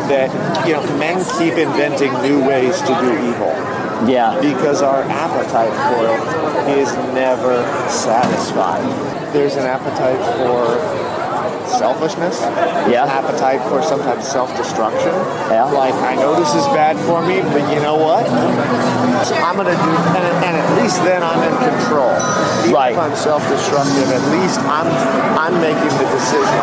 that 0.08 0.30
you 0.66 0.74
know 0.74 0.82
men 0.98 1.18
keep 1.38 1.54
inventing 1.54 2.12
new 2.22 2.46
ways 2.46 2.80
to 2.80 2.92
do 3.00 3.10
evil 3.28 3.71
Yeah. 4.08 4.40
because 4.40 4.82
our 4.82 5.02
appetite 5.02 5.72
for 5.88 6.04
it 6.70 6.78
is 6.78 6.92
never 7.14 7.62
satisfied. 7.88 8.82
There's 9.32 9.56
an 9.56 9.64
appetite 9.66 10.20
for 10.38 10.66
selfishness. 11.78 12.40
Yeah. 12.90 13.04
Appetite 13.08 13.62
for 13.68 13.82
sometimes 13.82 14.26
self-destruction. 14.28 15.12
Yeah. 15.50 15.64
Like 15.64 15.94
I 15.94 16.14
know 16.16 16.34
this 16.38 16.54
is 16.54 16.66
bad 16.74 16.98
for 17.06 17.24
me, 17.26 17.40
but 17.40 17.64
you 17.72 17.80
know 17.80 17.96
what? 17.96 18.28
I'm 18.28 19.56
gonna 19.56 19.72
do, 19.72 19.92
and, 20.18 20.26
and 20.44 20.54
at 20.56 20.68
least 20.82 21.02
then 21.04 21.22
I'm 21.22 21.40
in 21.40 21.54
control. 21.58 22.12
Even 22.62 22.74
Right. 22.74 22.92
if 22.92 22.98
I'm 22.98 23.16
self-destructive, 23.16 24.08
at 24.12 24.24
least 24.30 24.60
I'm 24.68 24.86
I'm 25.38 25.54
making 25.60 25.92
the 25.98 26.08
decision. 26.12 26.60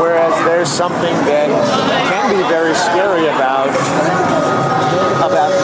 Whereas 0.00 0.32
there's 0.46 0.70
something 0.70 1.14
that 1.28 1.48
can 2.08 2.30
be 2.36 2.42
very 2.48 2.74
scary 2.74 3.26
about 3.26 3.42
about 3.42 4.21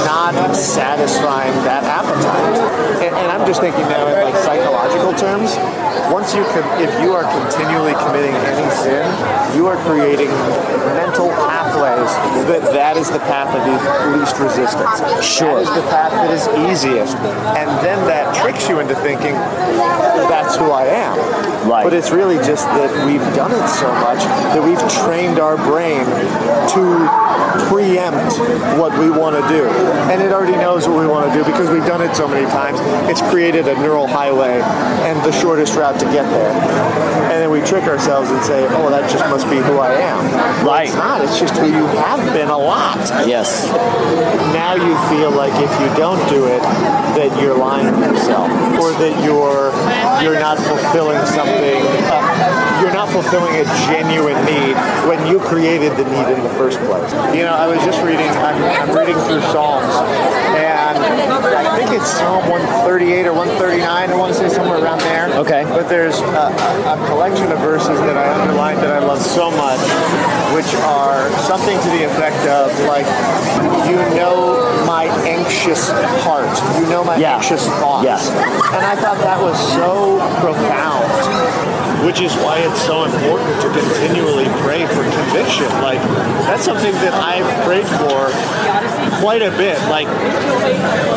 not 0.04 0.54
satisfying 0.54 1.52
that 1.64 1.84
appetite. 1.84 2.58
And, 3.02 3.14
and 3.14 3.28
I'm 3.30 3.46
just 3.46 3.60
thinking 3.60 3.82
now 3.88 4.06
in 4.06 4.24
like 4.24 4.36
psychological 4.42 5.12
terms. 5.14 5.54
Once 6.12 6.34
you 6.34 6.44
can, 6.54 6.64
if 6.80 6.90
you 7.02 7.12
are 7.12 7.26
continually 7.44 7.92
committing 8.06 8.34
any 8.48 8.68
sin, 8.80 9.04
you 9.54 9.66
are 9.66 9.76
creating 9.84 10.30
mental 10.96 11.28
pathways 11.28 12.10
that 12.48 12.62
that 12.72 12.96
is 12.96 13.10
the 13.10 13.18
path 13.28 13.52
of 13.52 13.62
the 13.66 13.76
least 14.16 14.38
resistance. 14.38 14.98
Sure. 15.24 15.60
That 15.60 15.68
is 15.68 15.74
the 15.74 15.86
path 15.90 16.12
that 16.12 16.30
is 16.32 16.44
easiest. 16.70 17.16
And 17.58 17.68
then 17.84 17.98
that 18.06 18.34
tricks 18.34 18.68
you 18.68 18.80
into 18.80 18.94
thinking 18.96 19.34
that's 20.28 20.56
who 20.56 20.70
I 20.70 20.86
am. 20.86 21.16
Right. 21.68 21.84
But 21.84 21.92
it's 21.92 22.10
really 22.10 22.36
just 22.36 22.64
that 22.78 22.90
we've 23.04 23.24
done 23.34 23.52
it 23.52 23.68
so 23.68 23.92
much 24.00 24.22
that 24.54 24.62
we've 24.62 24.80
trained 25.04 25.38
our 25.38 25.56
brain 25.56 26.04
to 26.04 27.27
preempt 27.68 28.38
what 28.78 28.96
we 28.98 29.10
want 29.10 29.36
to 29.36 29.42
do. 29.48 29.68
And 30.10 30.22
it 30.22 30.32
already 30.32 30.56
knows 30.56 30.88
what 30.88 30.98
we 30.98 31.06
want 31.06 31.32
to 31.32 31.38
do 31.38 31.44
because 31.44 31.70
we've 31.70 31.86
done 31.86 32.02
it 32.02 32.14
so 32.14 32.28
many 32.28 32.46
times. 32.46 32.78
It's 33.10 33.22
created 33.30 33.68
a 33.68 33.74
neural 33.74 34.06
highway 34.06 34.60
and 35.06 35.18
the 35.24 35.32
shortest 35.32 35.76
route 35.76 35.98
to 36.00 36.06
get 36.06 36.28
there. 36.30 36.52
And 37.30 37.42
then 37.42 37.50
we 37.50 37.60
trick 37.60 37.84
ourselves 37.84 38.30
and 38.30 38.42
say, 38.44 38.66
oh, 38.70 38.90
that 38.90 39.10
just 39.10 39.24
must 39.30 39.48
be 39.50 39.56
who 39.56 39.78
I 39.78 39.94
am. 39.94 40.66
Right. 40.66 40.88
It's 40.88 40.96
not. 40.96 41.22
It's 41.22 41.38
just 41.38 41.54
who 41.56 41.66
you 41.66 41.86
have 42.04 42.20
been 42.32 42.48
a 42.48 42.58
lot. 42.58 42.98
Yes. 43.26 43.66
Now 44.52 44.74
you 44.74 44.94
feel 45.08 45.30
like 45.30 45.52
if 45.54 45.72
you 45.80 45.88
don't 45.96 46.20
do 46.28 46.46
it, 46.46 46.62
that 47.18 47.42
you're 47.42 47.56
lying 47.56 47.92
to 47.92 48.00
yourself, 48.00 48.48
or 48.78 48.92
that 48.98 49.24
you're 49.24 49.72
you're 50.22 50.40
not 50.40 50.58
fulfilling 50.58 51.24
something. 51.26 51.82
Uh, 52.10 52.67
you're 52.80 52.94
not 52.94 53.08
fulfilling 53.10 53.54
a 53.56 53.64
genuine 53.90 54.38
need 54.44 54.74
when 55.08 55.26
you 55.26 55.38
created 55.40 55.92
the 55.96 56.04
need 56.04 56.28
in 56.34 56.42
the 56.42 56.54
first 56.54 56.78
place. 56.80 57.10
You 57.34 57.42
know, 57.42 57.54
I 57.54 57.66
was 57.66 57.78
just 57.84 58.02
reading, 58.02 58.28
I'm, 58.42 58.58
I'm 58.88 58.96
reading 58.96 59.16
through 59.26 59.42
Psalms, 59.52 59.90
and 60.54 60.98
I 60.98 61.76
think 61.76 61.90
it's 61.92 62.10
Psalm 62.10 62.48
138 62.48 63.26
or 63.26 63.32
139, 63.34 64.10
I 64.10 64.16
want 64.16 64.32
to 64.32 64.38
say 64.38 64.48
somewhere 64.48 64.82
around 64.82 65.00
there. 65.00 65.28
Okay. 65.38 65.64
But 65.64 65.88
there's 65.88 66.18
a, 66.20 66.50
a, 66.54 66.96
collection 67.08 67.50
of 67.52 67.58
verses 67.60 67.98
that 68.00 68.16
I 68.16 68.26
underlined 68.40 68.78
that 68.80 68.90
I 68.90 68.98
love 69.04 69.20
so 69.20 69.50
much, 69.50 69.80
which 70.54 70.70
are 70.86 71.30
something 71.46 71.78
to 71.78 71.88
the 71.98 72.04
effect 72.04 72.46
of, 72.48 72.70
like, 72.86 73.06
you 73.88 73.96
know 74.16 74.58
my 74.86 75.04
anxious 75.26 75.90
heart, 76.24 76.48
you 76.80 76.88
know 76.90 77.04
my 77.04 77.16
Yeah. 77.16 77.36
anxious 77.36 77.66
thoughts. 77.80 78.04
Yeah. 78.04 78.18
And 78.74 78.84
I 78.84 78.96
thought 78.96 79.18
that 79.18 79.40
was 79.40 79.56
so 79.74 80.18
profound, 80.40 81.06
which 82.04 82.20
is 82.20 82.32
why 82.44 82.58
it's 82.58 82.80
so 82.82 83.04
important 83.04 83.50
to 83.62 83.68
continually 83.68 84.46
pray 84.62 84.86
for 84.86 85.02
conviction. 85.02 85.66
Like, 85.82 86.00
that's 86.46 86.64
something 86.64 86.92
that 87.04 87.14
I've 87.14 87.48
prayed 87.64 87.86
for 87.86 88.30
quite 89.20 89.42
a 89.42 89.50
bit. 89.56 89.78
Like, 89.88 90.08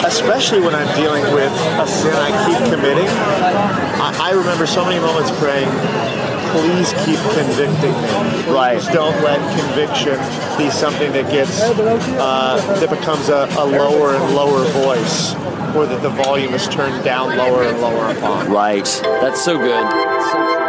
especially 0.05 0.61
when 0.61 0.73
I'm 0.75 0.89
dealing 0.95 1.23
with 1.33 1.51
a 1.79 1.87
sin 1.87 2.13
I 2.15 2.29
keep 2.47 2.57
committing. 2.73 3.07
I, 3.07 4.15
I 4.19 4.31
remember 4.31 4.65
so 4.65 4.83
many 4.83 4.99
moments 4.99 5.31
praying, 5.39 5.69
please 6.51 6.91
keep 7.05 7.19
convicting 7.37 7.93
me. 7.93 8.51
Right. 8.51 8.79
Please 8.79 8.93
don't 8.93 9.21
let 9.23 9.39
conviction 9.57 10.17
be 10.57 10.69
something 10.69 11.11
that 11.13 11.31
gets, 11.31 11.61
uh, 11.61 12.77
that 12.79 12.89
becomes 12.89 13.29
a, 13.29 13.47
a 13.57 13.65
lower 13.65 14.15
and 14.15 14.35
lower 14.35 14.63
voice, 14.83 15.33
or 15.75 15.85
that 15.85 16.01
the 16.01 16.09
volume 16.09 16.53
is 16.53 16.67
turned 16.67 17.03
down 17.05 17.37
lower 17.37 17.63
and 17.63 17.79
lower 17.79 18.11
upon. 18.11 18.51
Right. 18.51 18.85
That's 19.03 19.41
so 19.43 19.57
good. 19.57 20.60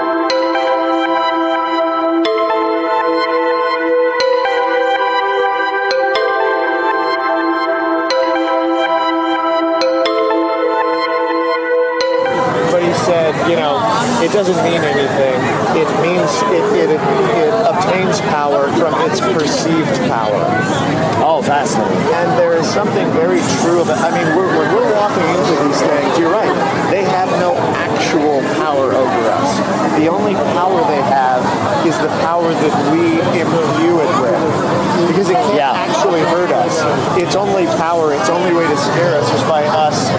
Doesn't 14.42 14.64
mean 14.66 14.82
anything. 14.82 15.38
It 15.78 15.86
means 16.02 16.26
it, 16.50 16.66
it, 16.74 16.90
it 16.90 17.54
obtains 17.62 18.18
power 18.22 18.66
from 18.74 18.90
its 19.06 19.20
perceived 19.20 19.94
power. 20.10 20.42
Oh, 21.22 21.38
fascinating. 21.46 21.94
And 22.10 22.26
there 22.34 22.58
is 22.58 22.66
something 22.66 23.06
very 23.14 23.38
true 23.62 23.82
about. 23.86 24.02
I 24.02 24.10
mean, 24.10 24.34
we're, 24.34 24.50
when 24.50 24.66
we're 24.74 24.90
walking 24.98 25.22
into 25.22 25.54
these 25.62 25.78
things, 25.78 26.18
you're 26.18 26.34
right. 26.34 26.50
They 26.90 27.04
have 27.04 27.30
no 27.38 27.54
actual 27.78 28.42
power 28.58 28.90
over 28.90 29.22
us. 29.30 29.50
The 29.94 30.10
only 30.10 30.34
power 30.58 30.82
they 30.90 31.02
have 31.06 31.46
is 31.86 31.94
the 32.02 32.10
power 32.26 32.50
that 32.50 32.74
we 32.90 33.22
imbue 33.38 34.02
it 34.02 34.12
with. 34.26 34.42
Because 35.06 35.30
it 35.30 35.38
can't 35.38 35.54
Yeah. 35.54 35.70
actually 35.70 36.26
hurt 36.34 36.50
us. 36.50 36.74
Its 37.14 37.36
only 37.36 37.66
power, 37.78 38.12
its 38.12 38.28
only 38.28 38.52
way 38.52 38.66
to 38.66 38.76
scare 38.76 39.14
us 39.14 39.30
is 39.32 39.42
by 39.46 39.62
us 39.70 40.10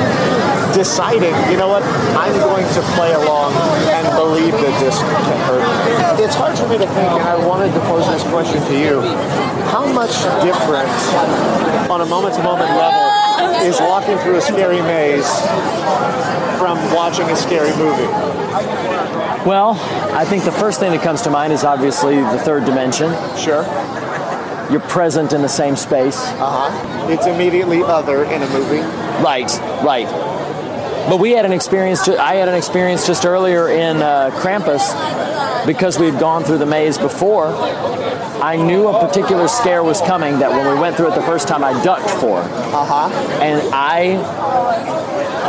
deciding, 0.74 1.34
you 1.52 1.58
know 1.58 1.68
what, 1.70 1.84
I'm 2.18 2.34
going 2.40 2.66
to 2.66 2.82
play 2.98 3.14
along 3.14 3.54
and 3.94 4.08
believe 4.18 4.54
that 4.54 4.76
this 4.82 4.98
can 4.98 5.40
hurt 5.46 5.62
me. 5.62 6.24
It's 6.26 6.36
hard 6.36 6.58
for 6.58 6.68
me 6.68 6.78
to 6.78 6.88
think, 6.88 7.12
and 7.14 7.23
I 7.34 7.48
wanted 7.48 7.74
to 7.74 7.80
pose 7.88 8.06
this 8.06 8.22
question 8.30 8.62
to 8.62 8.80
you. 8.80 9.02
How 9.74 9.92
much 9.92 10.12
different 10.44 10.88
on 11.90 12.02
a 12.02 12.06
moment 12.06 12.36
to 12.36 12.44
moment 12.44 12.70
level 12.70 13.66
is 13.66 13.80
walking 13.80 14.20
through 14.20 14.36
a 14.36 14.42
scary 14.42 14.80
maze 14.84 15.28
from 16.60 16.78
watching 16.94 17.28
a 17.32 17.36
scary 17.36 17.76
movie? 17.76 18.06
Well, 19.50 19.72
I 20.14 20.26
think 20.26 20.44
the 20.44 20.52
first 20.52 20.80
thing 20.80 20.92
that 20.92 21.02
comes 21.02 21.24
to 21.24 21.32
mind 21.32 21.54
is 21.54 21.64
obviously 21.64 22.18
the 22.18 22.38
third 22.38 22.66
dimension. 22.66 23.12
Sure. 23.36 23.64
You're 24.72 24.82
present 24.82 25.34
in 25.34 25.42
the 25.42 25.50
same 25.50 25.76
space. 25.76 26.18
Uh 26.18 26.70
huh. 26.70 27.08
It's 27.10 27.26
immediately 27.26 27.82
other 27.82 28.26
in 28.26 28.44
a 28.44 28.50
movie. 28.50 28.82
Right, 29.24 29.50
right. 29.84 30.08
But 31.10 31.20
we 31.20 31.32
had 31.32 31.46
an 31.46 31.52
experience. 31.52 32.08
I 32.08 32.36
had 32.36 32.48
an 32.48 32.56
experience 32.56 33.08
just 33.08 33.26
earlier 33.26 33.70
in 33.70 33.98
uh, 33.98 34.30
Krampus 34.36 34.94
because 35.66 36.00
we'd 36.00 36.20
gone 36.20 36.44
through 36.44 36.58
the 36.60 36.66
maze 36.66 36.98
before. 36.98 37.48
I 38.42 38.56
knew 38.58 38.88
a 38.88 39.00
particular 39.00 39.48
scare 39.48 39.84
was 39.84 40.02
coming 40.02 40.40
that 40.40 40.50
when 40.52 40.68
we 40.74 40.80
went 40.80 40.98
through 40.98 41.12
it 41.12 41.16
the 41.16 41.22
first 41.22 41.48
time, 41.48 41.64
I 41.64 41.82
ducked 41.84 42.10
for, 42.10 42.40
Uh 42.40 42.86
huh. 42.86 43.10
and 43.42 43.62
I, 43.74 44.18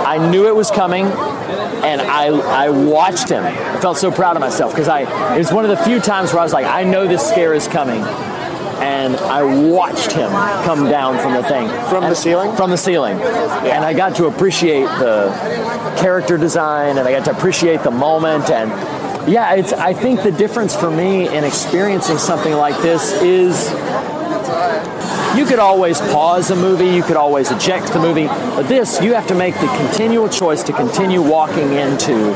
I 0.06 0.30
knew 0.30 0.46
it 0.46 0.54
was 0.54 0.70
coming, 0.70 1.06
and 1.06 2.00
I, 2.00 2.26
I 2.66 2.70
watched 2.70 3.28
him. 3.28 3.42
I 3.44 3.80
felt 3.80 3.96
so 3.98 4.10
proud 4.12 4.36
of 4.36 4.40
myself 4.40 4.72
because 4.72 4.88
I. 4.88 5.00
It 5.34 5.38
was 5.38 5.52
one 5.52 5.64
of 5.64 5.70
the 5.76 5.82
few 5.84 5.98
times 6.00 6.32
where 6.32 6.40
I 6.40 6.44
was 6.44 6.52
like, 6.52 6.66
I 6.66 6.84
know 6.84 7.06
this 7.06 7.26
scare 7.28 7.54
is 7.54 7.66
coming. 7.66 8.02
And 8.80 9.16
I 9.16 9.42
watched 9.44 10.12
him 10.12 10.28
come 10.64 10.90
down 10.90 11.18
from 11.20 11.32
the 11.32 11.42
thing. 11.44 11.68
From 11.88 12.02
the 12.04 12.14
ceiling? 12.14 12.54
From 12.56 12.70
the 12.70 12.76
ceiling. 12.76 13.18
And 13.22 13.84
I 13.84 13.94
got 13.94 14.16
to 14.16 14.26
appreciate 14.26 14.82
the 14.84 15.30
character 15.96 16.36
design 16.36 16.98
and 16.98 17.06
I 17.08 17.12
got 17.12 17.24
to 17.26 17.30
appreciate 17.30 17.82
the 17.82 17.92
moment 17.92 18.50
and 18.50 18.70
yeah, 19.26 19.54
it's 19.54 19.72
I 19.72 19.94
think 19.94 20.22
the 20.22 20.32
difference 20.32 20.76
for 20.76 20.90
me 20.90 21.28
in 21.34 21.44
experiencing 21.44 22.18
something 22.18 22.52
like 22.52 22.76
this 22.82 23.12
is 23.22 23.70
you 25.36 25.46
could 25.46 25.58
always 25.58 26.00
pause 26.00 26.50
a 26.50 26.56
movie, 26.56 26.88
you 26.88 27.02
could 27.02 27.16
always 27.16 27.50
eject 27.50 27.92
the 27.92 27.98
movie, 27.98 28.26
but 28.26 28.64
this 28.64 29.00
you 29.00 29.14
have 29.14 29.26
to 29.28 29.34
make 29.34 29.54
the 29.54 29.66
continual 29.78 30.28
choice 30.28 30.62
to 30.64 30.72
continue 30.72 31.22
walking 31.22 31.72
into 31.72 32.34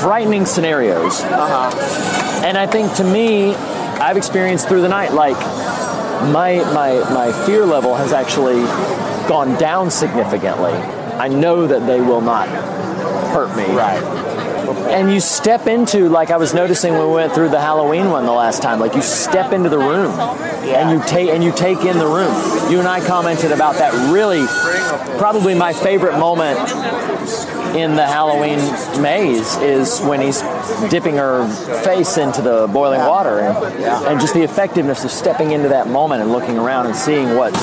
frightening 0.00 0.46
scenarios. 0.46 1.20
Uh-huh. 1.22 2.44
And 2.44 2.56
I 2.56 2.66
think 2.66 2.94
to 2.94 3.04
me, 3.04 3.54
I've 3.54 4.16
experienced 4.16 4.68
through 4.68 4.82
the 4.82 4.88
night 4.88 5.12
like 5.12 5.36
my 6.32 6.56
my 6.72 6.98
my 7.10 7.46
fear 7.46 7.64
level 7.64 7.94
has 7.96 8.12
actually 8.12 8.62
gone 9.28 9.58
down 9.58 9.90
significantly. 9.90 10.72
I 10.72 11.28
know 11.28 11.66
that 11.66 11.86
they 11.86 12.00
will 12.00 12.20
not 12.20 12.48
hurt 12.48 13.54
me. 13.56 13.64
Right. 13.74 14.27
And 14.76 15.12
you 15.12 15.20
step 15.20 15.66
into 15.66 16.08
like 16.08 16.30
I 16.30 16.36
was 16.36 16.54
noticing 16.54 16.94
when 16.94 17.08
we 17.08 17.14
went 17.14 17.32
through 17.32 17.48
the 17.50 17.60
Halloween 17.60 18.10
one 18.10 18.26
the 18.26 18.32
last 18.32 18.62
time. 18.62 18.80
Like 18.80 18.94
you 18.94 19.02
step 19.02 19.52
into 19.52 19.68
the 19.68 19.78
room 19.78 20.12
and 20.18 20.90
you 20.90 21.06
take 21.06 21.30
and 21.30 21.42
you 21.42 21.52
take 21.52 21.84
in 21.84 21.98
the 21.98 22.06
room. 22.06 22.32
You 22.70 22.78
and 22.78 22.88
I 22.88 23.04
commented 23.06 23.52
about 23.52 23.76
that 23.76 23.92
really 24.12 24.46
probably 25.18 25.54
my 25.54 25.72
favorite 25.72 26.18
moment 26.18 26.58
in 27.76 27.96
the 27.96 28.06
Halloween 28.06 28.58
maze 29.02 29.56
is 29.56 30.00
when 30.00 30.20
he's 30.20 30.40
dipping 30.90 31.16
her 31.16 31.46
face 31.82 32.16
into 32.16 32.42
the 32.42 32.66
boiling 32.68 33.00
water 33.00 33.40
and, 33.40 33.84
and 34.06 34.20
just 34.20 34.34
the 34.34 34.42
effectiveness 34.42 35.04
of 35.04 35.10
stepping 35.10 35.52
into 35.52 35.68
that 35.68 35.86
moment 35.88 36.22
and 36.22 36.32
looking 36.32 36.58
around 36.58 36.86
and 36.86 36.96
seeing 36.96 37.36
what's 37.36 37.60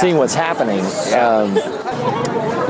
seeing 0.00 0.16
what's 0.16 0.34
happening. 0.34 0.80
Um, 1.14 1.54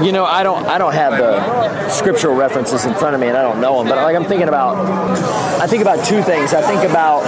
you 0.04 0.12
know, 0.12 0.24
I 0.24 0.42
don't 0.42 0.66
I 0.66 0.78
don't 0.78 0.94
have 0.94 1.12
the 1.12 1.88
scriptural 1.88 2.34
references 2.34 2.84
in 2.84 2.94
front 2.94 3.14
of 3.14 3.20
me 3.20 3.28
and 3.28 3.36
I 3.36 3.42
don't 3.42 3.60
know 3.60 3.78
them, 3.78 3.88
but 3.88 3.96
like 3.96 4.16
I'm 4.16 4.24
thinking 4.24 4.48
about 4.48 4.76
I 5.60 5.66
think 5.66 5.82
about 5.82 6.04
two 6.04 6.22
things. 6.22 6.54
I 6.54 6.62
think 6.62 6.88
about 6.88 7.22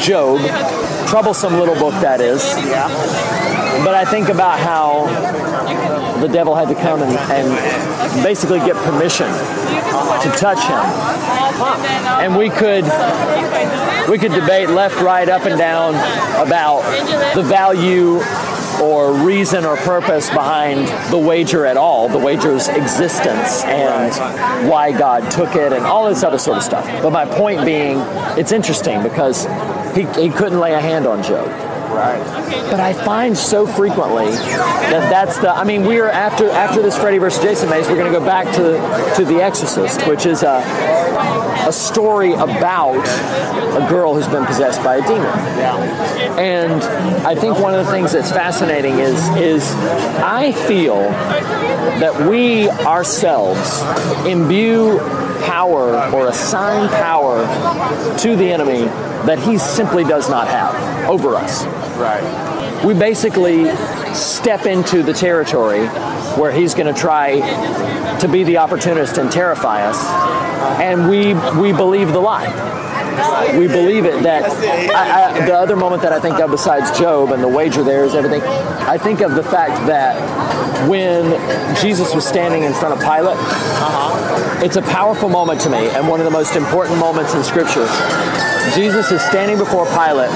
Job, 0.00 0.40
troublesome 1.08 1.54
little 1.54 1.74
book 1.74 1.94
that 2.02 2.20
is. 2.20 2.44
Yeah. 2.66 2.88
But 3.84 3.94
I 3.94 4.04
think 4.04 4.28
about 4.28 4.58
how 4.60 5.06
the 6.20 6.28
devil 6.28 6.54
had 6.54 6.68
to 6.68 6.74
come 6.74 7.02
and, 7.02 7.10
and 7.32 8.22
basically 8.22 8.60
get 8.60 8.76
permission 8.76 9.26
to 9.26 10.30
touch 10.36 10.60
him. 10.62 10.78
And 12.22 12.36
we 12.36 12.50
could 12.50 12.84
we 14.08 14.18
could 14.18 14.32
debate 14.32 14.68
left, 14.68 15.00
right, 15.00 15.28
up 15.28 15.46
and 15.46 15.58
down 15.58 15.94
about 16.44 16.82
the 17.34 17.42
value 17.42 18.20
or 18.82 19.12
reason 19.24 19.64
or 19.64 19.76
purpose 19.76 20.28
behind 20.30 20.88
the 21.10 21.18
wager 21.18 21.64
at 21.64 21.76
all, 21.76 22.08
the 22.08 22.18
wager's 22.18 22.68
existence 22.68 23.62
and 23.64 24.68
why 24.68 24.96
God 24.96 25.30
took 25.30 25.54
it 25.54 25.72
and 25.72 25.84
all 25.84 26.08
this 26.08 26.22
other 26.22 26.38
sort 26.38 26.58
of 26.58 26.62
stuff. 26.62 26.84
But 27.02 27.10
my 27.10 27.24
point 27.24 27.64
being, 27.64 27.98
it's 28.38 28.52
interesting 28.52 29.02
because 29.02 29.44
he, 29.94 30.04
he 30.20 30.30
couldn't 30.30 30.60
lay 30.60 30.74
a 30.74 30.80
hand 30.80 31.06
on 31.06 31.22
Job. 31.22 31.71
Right. 31.92 32.22
But 32.70 32.80
I 32.80 32.92
find 32.92 33.36
so 33.36 33.66
frequently 33.66 34.26
that 34.26 35.08
that's 35.10 35.38
the. 35.38 35.50
I 35.50 35.64
mean, 35.64 35.84
we're 35.84 36.08
after 36.08 36.48
after 36.50 36.82
this 36.82 36.96
Freddy 36.96 37.18
versus 37.18 37.42
Jason 37.42 37.68
maze, 37.70 37.88
we're 37.88 37.96
going 37.96 38.12
to 38.12 38.18
go 38.18 38.24
back 38.24 38.46
to 38.56 39.16
to 39.16 39.24
The 39.24 39.42
Exorcist, 39.42 40.06
which 40.06 40.26
is 40.26 40.42
a 40.42 40.62
a 41.66 41.72
story 41.72 42.32
about 42.32 43.06
a 43.76 43.88
girl 43.88 44.14
who's 44.14 44.28
been 44.28 44.44
possessed 44.46 44.82
by 44.82 44.96
a 44.96 45.02
demon. 45.02 45.22
Yeah. 45.22 46.38
And 46.38 46.82
I 47.26 47.34
think 47.34 47.58
one 47.58 47.74
of 47.74 47.84
the 47.84 47.92
things 47.92 48.12
that's 48.12 48.30
fascinating 48.30 48.98
is 48.98 49.18
is 49.36 49.70
I 50.22 50.52
feel 50.52 50.96
that 52.00 52.28
we 52.28 52.68
ourselves 52.70 53.82
imbue 54.26 54.98
power 55.44 55.94
or 56.12 56.28
assign 56.28 56.88
power 56.88 57.38
to 58.18 58.36
the 58.36 58.50
enemy 58.52 58.84
that 59.26 59.38
he 59.38 59.58
simply 59.58 60.04
does 60.04 60.28
not 60.28 60.48
have 60.48 61.08
over 61.08 61.34
us. 61.36 61.64
Right. 62.02 62.84
We 62.84 62.94
basically 62.94 63.70
step 64.12 64.66
into 64.66 65.02
the 65.04 65.12
territory 65.12 65.86
where 66.36 66.50
he's 66.50 66.74
going 66.74 66.92
to 66.92 67.00
try 67.00 67.38
to 68.18 68.28
be 68.28 68.42
the 68.42 68.58
opportunist 68.58 69.18
and 69.18 69.30
terrify 69.30 69.82
us, 69.84 70.04
and 70.80 71.08
we 71.08 71.34
we 71.60 71.72
believe 71.72 72.08
the 72.08 72.20
lie. 72.20 72.50
we 73.56 73.68
believe 73.68 74.04
it. 74.04 74.22
That 74.24 74.42
I, 74.90 75.42
I, 75.42 75.46
the 75.46 75.54
other 75.54 75.76
moment 75.76 76.02
that 76.02 76.12
I 76.12 76.18
think 76.18 76.40
of 76.40 76.50
besides 76.50 76.98
Job 76.98 77.30
and 77.30 77.42
the 77.42 77.48
wager 77.48 77.84
there 77.84 78.04
is 78.04 78.14
everything. 78.14 78.42
I 78.42 78.98
think 78.98 79.20
of 79.20 79.34
the 79.34 79.44
fact 79.44 79.86
that 79.86 80.18
when 80.88 81.30
Jesus 81.80 82.14
was 82.14 82.26
standing 82.26 82.64
in 82.64 82.72
front 82.72 82.94
of 82.94 83.00
Pilate, 83.00 83.36
uh-huh. 83.36 84.64
it's 84.64 84.76
a 84.76 84.82
powerful 84.82 85.28
moment 85.28 85.60
to 85.60 85.70
me 85.70 85.88
and 85.90 86.08
one 86.08 86.18
of 86.20 86.24
the 86.24 86.30
most 86.30 86.56
important 86.56 86.98
moments 86.98 87.34
in 87.34 87.44
Scripture. 87.44 87.86
Jesus 88.74 89.10
is 89.12 89.20
standing 89.22 89.58
before 89.58 89.86
Pilate, 89.86 90.30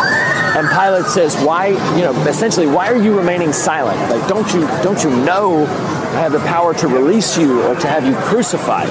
and 0.57 0.67
Pilate 0.71 1.05
says, 1.07 1.37
"Why, 1.45 1.69
you 1.97 2.03
know, 2.03 2.13
essentially, 2.27 2.67
why 2.67 2.91
are 2.91 2.97
you 2.97 3.15
remaining 3.17 3.53
silent? 3.53 3.99
Like, 4.11 4.27
don't 4.27 4.51
you, 4.55 4.67
don't 4.83 5.03
you 5.05 5.11
know 5.11 5.67
I 5.67 6.21
have 6.21 6.33
the 6.33 6.39
power 6.41 6.73
to 6.75 6.89
release 6.89 7.37
you 7.37 7.63
or 7.63 7.75
to 7.75 7.87
have 7.87 8.07
you 8.07 8.15
crucified?" 8.15 8.89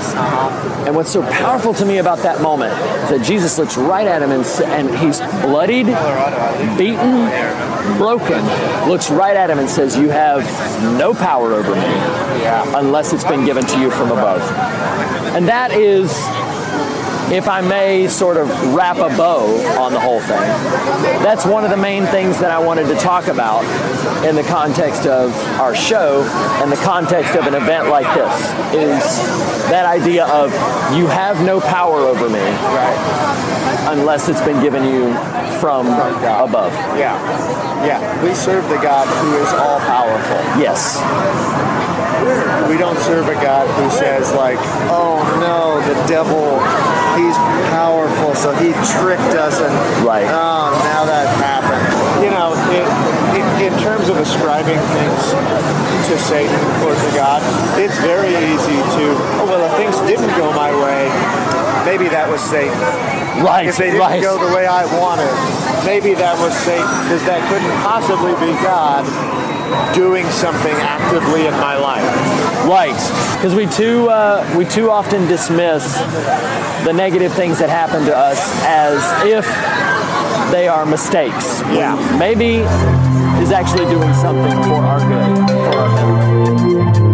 And 0.86 0.96
what's 0.96 1.12
so 1.12 1.24
powerful 1.24 1.74
to 1.74 1.86
me 1.86 1.98
about 1.98 2.20
that 2.20 2.42
moment 2.42 2.74
is 3.06 3.10
that 3.10 3.26
Jesus 3.26 3.58
looks 3.58 3.78
right 3.78 4.06
at 4.06 4.22
him 4.22 4.32
and, 4.32 4.46
and 4.66 4.96
he's 5.00 5.20
bloodied, 5.42 5.88
beaten, 6.78 7.28
broken, 7.98 8.46
looks 8.88 9.10
right 9.10 9.36
at 9.36 9.50
him 9.50 9.58
and 9.58 9.68
says, 9.68 9.98
"You 9.98 10.10
have 10.10 10.44
no 11.00 11.16
power 11.16 11.54
over 11.54 11.74
me, 11.76 11.94
unless 12.76 13.12
it's 13.12 13.26
been 13.26 13.44
given 13.44 13.66
to 13.66 13.80
you 13.80 13.90
from 13.90 14.12
above." 14.12 14.42
And 15.36 15.48
that 15.48 15.72
is 15.72 16.12
if 17.32 17.48
I 17.48 17.62
may 17.62 18.08
sort 18.08 18.38
of 18.38 18.50
wrap 18.74 18.98
a 18.98 19.16
bow 19.16 19.46
on 19.80 19.94
the 19.94 20.00
whole 20.00 20.20
thing, 20.22 20.40
that's 21.24 21.46
one 21.46 21.64
of 21.64 21.70
the 21.70 21.78
main 21.78 22.06
things 22.06 22.40
that 22.40 22.52
I 22.52 22.60
wanted 22.60 22.88
to 22.88 22.96
talk 22.96 23.28
about 23.28 23.64
in 24.26 24.36
the 24.36 24.44
context 24.44 25.06
of 25.08 25.34
our 25.60 25.76
show 25.76 26.24
and 26.62 26.72
the 26.72 26.78
context 26.78 27.36
of 27.36 27.48
an 27.48 27.56
event 27.56 27.90
like 27.90 28.06
this 28.14 28.34
is 28.74 29.18
that 29.70 29.86
idea 29.86 30.26
of 30.28 30.52
you 30.96 31.08
have 31.08 31.44
no 31.44 31.60
power 31.60 32.00
over 32.00 32.30
me 32.30 32.40
unless 33.92 34.30
it's 34.30 34.42
been 34.42 34.62
given 34.62 34.84
you 34.84 35.14
from 35.60 35.88
above. 35.88 36.74
Yeah. 36.98 37.16
Yeah. 37.86 38.24
We 38.24 38.34
serve 38.34 38.68
the 38.70 38.78
God 38.78 39.08
who 39.08 39.36
is 39.38 39.52
all 39.54 39.80
powerful. 39.80 40.62
Yes. 40.62 40.98
We 42.70 42.82
don't 42.82 42.98
serve 43.06 43.30
a 43.30 43.38
God 43.38 43.70
who 43.78 43.86
says 43.94 44.34
like, 44.34 44.58
"Oh 44.90 45.22
no, 45.38 45.78
the 45.86 45.94
devil, 46.10 46.58
he's 47.14 47.38
powerful, 47.70 48.34
so 48.34 48.50
he 48.58 48.74
tricked 48.98 49.38
us, 49.38 49.62
and 49.62 49.74
right. 50.02 50.26
oh, 50.26 50.74
now 50.90 51.06
that 51.06 51.30
happened." 51.38 51.86
You 52.26 52.34
know, 52.34 52.58
it, 52.74 52.86
it, 53.38 53.70
in 53.70 53.74
terms 53.78 54.10
of 54.10 54.18
ascribing 54.18 54.82
things 54.98 55.22
to 56.10 56.18
Satan 56.18 56.58
or 56.82 56.98
to 56.98 57.10
God, 57.14 57.46
it's 57.78 57.98
very 58.02 58.34
easy 58.34 58.80
to, 58.98 59.06
oh 59.42 59.46
well, 59.46 59.62
if 59.62 59.78
things 59.78 59.94
didn't 60.10 60.34
go 60.34 60.50
my 60.54 60.74
way, 60.74 61.06
maybe 61.86 62.10
that 62.10 62.26
was 62.26 62.42
Satan. 62.42 62.74
Right. 63.46 63.68
If 63.68 63.78
they 63.78 63.94
didn't 63.94 64.02
right. 64.02 64.22
go 64.22 64.42
the 64.42 64.50
way 64.56 64.66
I 64.66 64.90
wanted, 64.98 65.30
maybe 65.86 66.16
that 66.18 66.40
was 66.42 66.58
Satan, 66.66 66.90
because 67.06 67.22
that 67.30 67.46
couldn't 67.54 67.76
possibly 67.86 68.34
be 68.42 68.58
God 68.66 69.06
doing 69.94 70.26
something 70.30 70.76
actively 70.76 71.46
in 71.48 71.54
my 71.54 71.78
life. 71.78 72.04
Right, 72.66 72.96
because 73.36 73.54
we 73.56 73.68
too 73.68 74.10
uh, 74.10 74.44
we 74.58 74.66
too 74.66 74.90
often 74.90 75.28
dismiss 75.28 75.96
the 76.84 76.94
negative 76.94 77.34
things 77.34 77.60
that 77.60 77.70
happen 77.70 78.06
to 78.06 78.16
us 78.16 78.40
as 78.64 79.00
if 79.26 79.46
they 80.52 80.68
are 80.68 80.86
mistakes. 80.86 81.62
Yeah. 81.62 81.96
Maybe 82.18 82.60
is 83.42 83.52
actually 83.52 83.86
doing 83.86 84.14
something 84.14 84.64
for 84.64 84.82
our 84.82 85.00
good, 85.00 85.50
for 85.50 85.78
our 85.78 86.26
benefit. 86.26 87.05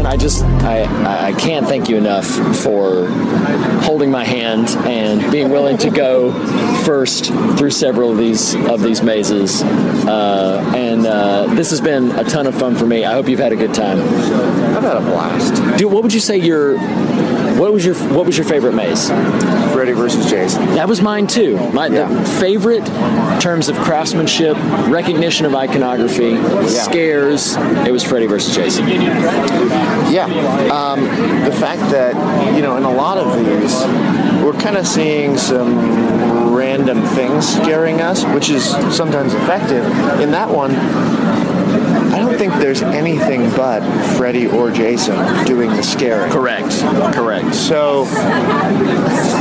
Jason, 0.00 0.06
I 0.06 0.16
just 0.16 0.42
I, 0.44 1.26
I- 1.28 1.32
can't 1.32 1.66
thank 1.66 1.88
you 1.88 1.96
enough 1.96 2.26
for 2.62 3.06
holding 3.82 4.10
my 4.10 4.24
hand 4.24 4.68
and 4.86 5.30
being 5.30 5.50
willing 5.50 5.76
to 5.78 5.90
go 5.90 6.32
first 6.84 7.26
through 7.56 7.70
several 7.70 8.10
of 8.10 8.16
these 8.18 8.54
of 8.54 8.80
these 8.82 9.02
mazes. 9.02 9.62
Uh, 9.62 10.72
and 10.74 11.06
uh, 11.06 11.46
this 11.54 11.70
has 11.70 11.80
been 11.80 12.10
a 12.12 12.24
ton 12.24 12.46
of 12.46 12.54
fun 12.54 12.76
for 12.76 12.86
me. 12.86 13.04
I 13.04 13.12
hope 13.12 13.28
you've 13.28 13.40
had 13.40 13.52
a 13.52 13.56
good 13.56 13.74
time. 13.74 14.00
I've 14.00 14.82
had 14.82 14.96
a 14.96 15.00
blast. 15.00 15.54
Dude, 15.78 15.92
what 15.92 16.02
would 16.02 16.14
you 16.14 16.20
say 16.20 16.36
your 16.38 16.78
what 17.58 17.72
was 17.72 17.84
your 17.84 17.94
what 18.14 18.24
was 18.26 18.36
your 18.38 18.46
favorite 18.46 18.74
maze? 18.74 19.08
Freddy 19.80 19.92
versus 19.92 20.28
Jason. 20.28 20.66
That 20.74 20.86
was 20.86 21.00
mine 21.00 21.26
too. 21.26 21.56
My 21.70 21.88
the 21.88 22.06
favorite 22.38 22.84
terms 23.40 23.70
of 23.70 23.76
craftsmanship, 23.76 24.54
recognition 24.88 25.46
of 25.46 25.54
iconography, 25.54 26.36
scares. 26.68 27.56
It 27.56 27.90
was 27.90 28.04
Freddy 28.04 28.26
versus 28.26 28.54
Jason. 28.54 28.86
Yeah, 28.86 30.26
um, 30.70 31.00
the 31.46 31.56
fact 31.58 31.80
that 31.92 32.14
you 32.54 32.60
know 32.60 32.76
in 32.76 32.82
a 32.82 32.92
lot 32.92 33.16
of 33.16 33.34
these 33.38 33.74
we're 34.44 34.60
kind 34.60 34.76
of 34.76 34.86
seeing 34.86 35.38
some 35.38 36.54
random 36.54 37.02
things 37.02 37.48
scaring 37.48 38.02
us, 38.02 38.22
which 38.34 38.50
is 38.50 38.62
sometimes 38.94 39.32
effective. 39.32 39.86
In 40.20 40.30
that 40.32 40.50
one, 40.50 40.72
I 40.72 40.74
don't 40.74 41.46
think 41.46 41.59
there's 42.60 42.82
anything 42.82 43.50
but 43.56 43.80
Freddy 44.16 44.46
or 44.46 44.70
Jason 44.70 45.16
doing 45.44 45.70
the 45.70 45.82
scaring. 45.82 46.30
Correct. 46.30 46.70
Correct. 47.14 47.54
So 47.54 48.04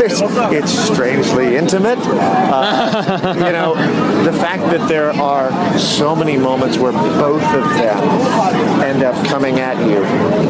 it's, 0.01 0.21
it's 0.21 0.71
strangely 0.93 1.55
intimate. 1.57 1.99
Uh, 2.01 3.33
you 3.35 3.51
know, 3.51 3.75
the 4.23 4.33
fact 4.33 4.63
that 4.63 4.87
there 4.87 5.11
are 5.11 5.77
so 5.77 6.15
many 6.15 6.37
moments 6.37 6.77
where 6.77 6.91
both 6.91 7.43
of 7.43 7.63
them 7.63 8.81
end 8.81 9.03
up 9.03 9.25
coming 9.27 9.59
at 9.59 9.77
you, 9.87 10.03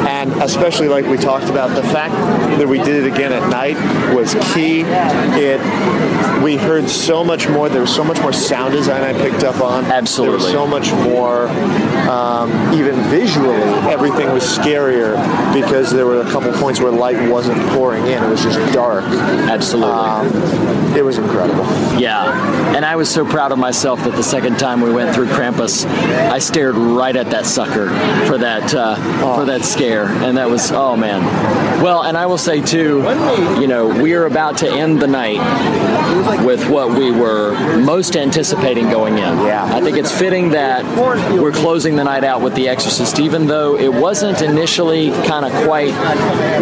and 0.07 0.31
especially 0.41 0.87
like 0.87 1.05
we 1.05 1.17
talked 1.17 1.49
about, 1.49 1.75
the 1.75 1.83
fact 1.89 2.13
that 2.59 2.67
we 2.67 2.77
did 2.77 3.03
it 3.03 3.13
again 3.13 3.33
at 3.33 3.49
night 3.49 3.75
was 4.13 4.35
key. 4.53 4.83
It 4.85 5.59
we 6.43 6.57
heard 6.57 6.89
so 6.89 7.23
much 7.23 7.47
more. 7.49 7.69
There 7.69 7.81
was 7.81 7.93
so 7.93 8.03
much 8.03 8.19
more 8.21 8.33
sound 8.33 8.73
design 8.73 9.03
I 9.03 9.13
picked 9.13 9.43
up 9.43 9.61
on. 9.61 9.85
Absolutely. 9.85 10.37
There 10.37 10.45
was 10.45 10.51
so 10.51 10.67
much 10.67 10.91
more, 11.03 11.47
um, 12.09 12.51
even 12.73 12.95
visually, 13.09 13.61
everything 13.89 14.31
was 14.31 14.43
scarier 14.43 15.15
because 15.53 15.91
there 15.91 16.05
were 16.05 16.21
a 16.21 16.31
couple 16.31 16.51
points 16.53 16.79
where 16.79 16.91
light 16.91 17.29
wasn't 17.29 17.59
pouring 17.69 18.05
in. 18.07 18.23
It 18.23 18.29
was 18.29 18.43
just 18.43 18.59
dark. 18.73 19.03
Absolutely. 19.03 19.91
Um, 19.91 20.95
it 20.95 21.03
was 21.03 21.17
incredible. 21.17 21.65
Yeah, 21.99 22.75
and 22.75 22.85
I 22.85 22.95
was 22.95 23.09
so 23.09 23.25
proud 23.25 23.51
of 23.51 23.59
myself 23.59 24.03
that 24.03 24.15
the 24.15 24.23
second 24.23 24.59
time 24.59 24.81
we 24.81 24.91
went 24.91 25.13
through 25.13 25.27
Krampus, 25.27 25.85
I 25.85 26.39
stared 26.39 26.75
right 26.75 27.15
at 27.15 27.29
that 27.31 27.45
sucker 27.45 27.89
for 28.25 28.37
that 28.37 28.73
uh, 28.73 28.95
for 29.35 29.45
that 29.45 29.63
scare, 29.63 30.07
and 30.07 30.37
that 30.37 30.49
was 30.49 30.71
oh 30.71 30.95
man. 30.95 31.23
Well, 31.83 32.03
and 32.03 32.17
I 32.17 32.25
will 32.25 32.37
say 32.37 32.61
too, 32.61 32.97
you 33.59 33.67
know, 33.67 33.87
we 34.01 34.13
are 34.13 34.25
about 34.25 34.57
to 34.57 34.69
end 34.69 35.01
the 35.01 35.07
night 35.07 35.39
with 36.45 36.69
what 36.69 36.97
we 36.97 37.11
were 37.11 37.53
most 37.79 38.15
anticipating 38.15 38.89
going 38.89 39.13
in. 39.13 39.37
Yeah. 39.39 39.63
I 39.63 39.81
think 39.81 39.97
it's 39.97 40.11
fitting 40.11 40.49
that 40.49 40.83
we're 41.31 41.51
closing 41.51 41.95
the 41.95 42.03
night 42.03 42.23
out 42.23 42.41
with 42.41 42.48
The 42.55 42.67
Exorcist, 42.67 43.19
even 43.19 43.47
though 43.47 43.77
it 43.77 43.93
wasn't 43.93 44.41
initially 44.41 45.11
kind 45.27 45.45
of 45.45 45.51
quite 45.65 45.91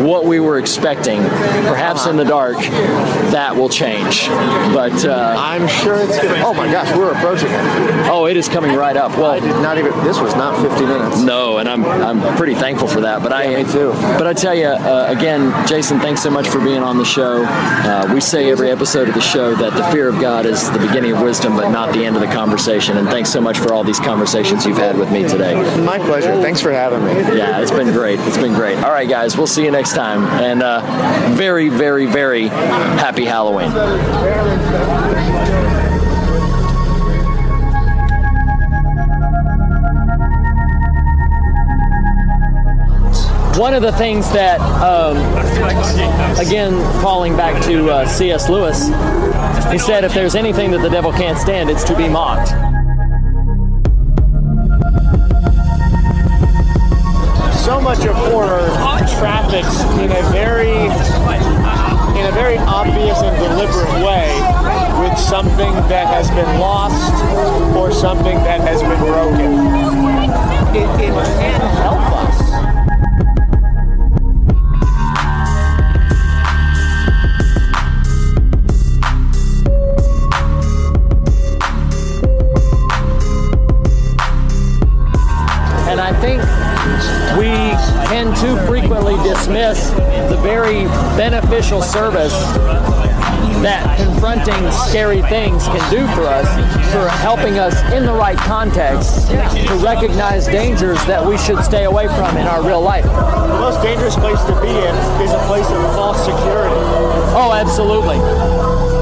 what 0.02 0.26
we 0.26 0.40
were 0.40 0.58
expecting. 0.60 1.20
Perhaps 1.22 2.06
in 2.06 2.18
the 2.18 2.24
dark, 2.26 2.58
that 2.58 3.56
will 3.56 3.70
change. 3.70 4.28
But 4.28 5.06
uh, 5.06 5.36
I'm 5.38 5.68
sure 5.68 5.96
it's 5.98 6.18
gonna. 6.18 6.44
Oh 6.46 6.54
my 6.54 6.72
gosh, 6.72 6.96
we're 6.98 7.12
approaching 7.14 7.50
it. 7.50 8.10
oh, 8.10 8.28
it 8.28 8.38
is 8.38 8.48
coming 8.48 8.76
right 8.76 8.96
up. 8.96 9.12
Well, 9.18 9.32
I 9.32 9.40
did 9.40 9.50
not 9.62 9.78
even. 9.78 9.92
This 10.04 10.20
was 10.20 10.36
not 10.36 10.62
50 10.62 10.86
minutes. 10.86 11.22
no, 11.22 11.58
and 11.58 11.68
I'm 11.68 11.86
I'm 11.86 12.38
pretty 12.38 12.56
thankful 12.56 12.88
for 12.88 13.02
that. 13.02 13.22
But 13.24 13.34
I 13.34 13.64
me 13.64 13.72
too. 13.72 13.92
But 14.18 14.28
I 14.28 14.34
tell 14.34 14.56
you 14.56 14.68
uh, 14.68 15.08
again, 15.10 15.68
Jason, 15.68 16.00
thanks 16.00 16.22
so 16.22 16.30
much 16.30 16.48
for 16.48 16.60
being 16.60 16.84
on 16.84 16.98
the 16.98 17.06
show. 17.06 17.44
Uh, 17.46 18.12
we 18.14 18.22
say 18.22 18.52
every 18.52 18.70
episode 18.72 19.08
of 19.08 19.16
the 19.16 19.22
show 19.22 19.56
that 19.56 19.74
the 19.74 19.84
fear 19.92 20.08
of 20.10 20.20
God 20.20 20.46
is 20.46 20.70
the 20.72 20.80
beginning 20.80 21.12
of 21.14 21.22
wisdom, 21.22 21.56
but 21.56 21.70
not 21.70 21.94
the 21.94 22.06
end 22.06 22.16
of 22.16 22.22
the 22.22 22.28
conversation. 22.28 22.98
And 22.98 23.08
thanks 23.08 23.30
so 23.32 23.42
much 23.42 23.58
for 23.58 23.74
all 23.74 23.84
these 23.84 24.00
conversations 24.00 24.66
you've 24.66 24.78
had 24.78 24.98
with 24.98 25.12
me 25.12 25.24
today. 25.28 25.54
My 25.86 25.99
pleasure. 25.99 26.41
Thanks 26.41 26.61
for 26.61 26.71
having 26.71 27.03
me. 27.05 27.38
Yeah, 27.38 27.59
it's 27.61 27.71
been 27.71 27.91
great. 27.91 28.19
It's 28.21 28.38
been 28.38 28.53
great. 28.53 28.78
All 28.80 28.91
right, 28.91 29.07
guys, 29.07 29.38
we'll 29.38 29.47
see 29.47 29.63
you 29.63 29.71
next 29.71 29.93
time. 29.93 30.23
And 30.41 30.63
uh, 30.63 30.82
very, 31.36 31.69
very, 31.69 32.05
very 32.05 32.47
happy 32.47 33.25
Halloween. 33.25 33.71
One 43.57 43.73
of 43.73 43.82
the 43.82 43.91
things 43.93 44.32
that, 44.34 44.59
um, 44.84 45.17
again, 46.38 46.73
calling 47.01 47.36
back 47.36 47.63
to 47.65 47.89
uh, 47.89 48.07
C.S. 48.07 48.49
Lewis, 48.49 48.88
he 49.71 49.80
said, 49.80 50.03
if 50.03 50.13
there's 50.13 50.36
anything 50.36 50.69
that 50.71 50.82
the 50.82 50.89
devil 50.89 51.11
can't 51.11 51.39
stand, 51.39 51.69
it's 51.69 51.84
to 51.86 51.97
be 51.97 52.07
mocked. 52.07 52.51
So 57.68 57.82
much 57.82 58.05
of 58.05 58.15
horror 58.15 58.65
traffics 59.20 59.82
in 59.99 60.09
a 60.09 60.22
very, 60.32 60.72
in 60.72 62.26
a 62.26 62.32
very 62.32 62.57
obvious 62.59 63.18
and 63.18 63.36
deliberate 63.36 64.05
way 64.05 64.30
with 65.01 65.20
something 65.20 65.74
that 65.89 66.07
has 66.07 66.30
been 66.30 66.61
lost 66.61 67.11
or 67.76 67.91
something 67.91 68.38
that 68.38 68.61
has 68.61 68.82
been 68.82 68.99
broken, 68.99 69.51
it, 70.74 71.09
it 71.09 71.13
can 71.13 71.59
help 71.76 71.99
us. 72.13 72.76
Too 88.48 88.56
frequently 88.66 89.16
dismiss 89.28 89.89
the 90.30 90.39
very 90.41 90.86
beneficial 91.18 91.82
service 91.82 92.32
that 93.60 93.98
confronting 93.98 94.72
scary 94.88 95.22
things 95.24 95.66
can 95.66 95.91
do 95.91 96.08
for 96.16 96.24
us, 96.24 96.48
for 96.93 97.10
helping 97.10 97.60
us 97.60 97.76
in 97.91 98.06
the 98.06 98.14
right 98.14 98.38
context 98.38 99.28
to 99.28 99.76
recognize 99.84 100.45
dangers 100.45 101.04
that 101.08 101.26
we 101.26 101.38
should 101.38 101.62
stay 101.62 101.84
away 101.84 102.08
from 102.08 102.38
in 102.38 102.48
our 102.48 102.66
real 102.66 102.82
life. 102.82 103.04
The 103.04 103.60
most 103.60 103.82
dangerous 103.82 104.16
place 104.16 104.41
to 104.45 104.62
be 104.62 104.70
in 104.70 104.95
is 105.22 105.32
a 105.32 105.43
place 105.48 105.70
of 105.70 105.82
false 105.95 106.20
security. 106.20 106.76
Oh, 107.36 107.52
absolutely. 107.54 108.97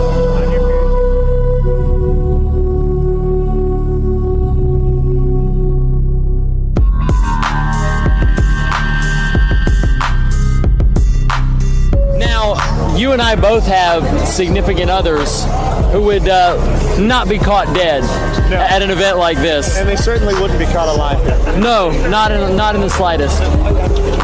You 12.97 13.11
and 13.11 13.21
I 13.21 13.35
both 13.35 13.65
have 13.67 14.27
significant 14.27 14.89
others 14.89 15.43
who 15.91 16.01
would 16.03 16.27
uh, 16.27 16.97
not 16.99 17.27
be 17.27 17.37
caught 17.37 17.67
dead 17.73 18.03
at 18.51 18.81
an 18.81 18.89
event 18.89 19.17
like 19.17 19.37
this. 19.37 19.77
And 19.77 19.87
they 19.87 19.95
certainly 19.95 20.33
wouldn't 20.35 20.59
be 20.59 20.65
caught 20.65 20.87
alive. 20.87 21.23
No, 21.59 21.91
not 22.09 22.31
in 22.31 22.55
not 22.55 22.75
in 22.75 22.81
the 22.81 22.89
slightest. 22.89 23.39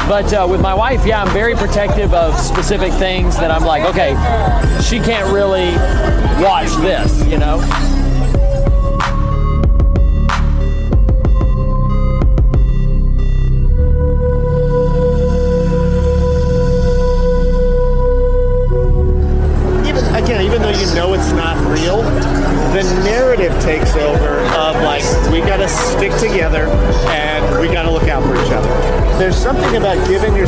But 0.08 0.32
uh, 0.32 0.46
with 0.50 0.60
my 0.60 0.74
wife, 0.74 1.06
yeah, 1.06 1.22
I'm 1.22 1.32
very 1.32 1.54
protective 1.54 2.12
of 2.12 2.38
specific 2.38 2.92
things 2.94 3.36
that 3.36 3.50
I'm 3.50 3.64
like, 3.64 3.84
okay, 3.84 4.10
she 4.82 4.98
can't 4.98 5.32
really 5.32 5.70
watch 6.42 6.70
this, 6.82 7.26
you 7.26 7.38
know. 7.38 7.60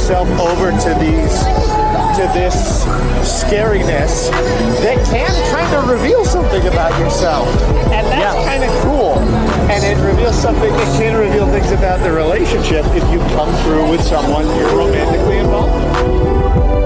Yourself 0.04 0.28
over 0.38 0.70
to 0.70 0.92
these 1.00 1.32
to 2.14 2.28
this 2.34 2.84
scariness 3.24 4.28
that 4.82 5.02
can 5.06 5.32
kind 5.50 5.74
of 5.74 5.88
reveal 5.88 6.26
something 6.26 6.66
about 6.66 6.92
yourself. 7.00 7.48
And 7.90 8.06
that's 8.08 8.46
kind 8.46 8.62
of 8.62 8.82
cool. 8.82 9.18
And 9.70 9.82
it 9.82 9.96
reveals 10.04 10.36
something, 10.38 10.70
it 10.74 10.98
can 10.98 11.16
reveal 11.18 11.50
things 11.50 11.72
about 11.72 12.00
the 12.00 12.12
relationship 12.12 12.84
if 12.88 13.10
you 13.10 13.18
come 13.34 13.50
through 13.64 13.90
with 13.90 14.02
someone 14.02 14.44
you're 14.58 14.76
romantically 14.76 15.38
involved 15.38 15.72
with. 15.72 16.83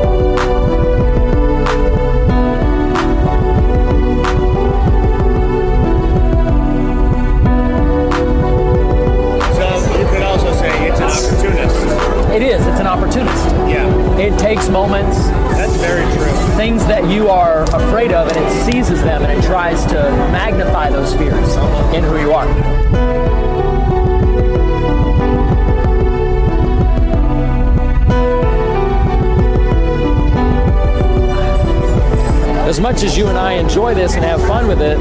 Enjoy 33.68 33.92
this 33.92 34.14
and 34.14 34.24
have 34.24 34.40
fun 34.46 34.66
with 34.66 34.80
it, 34.80 34.96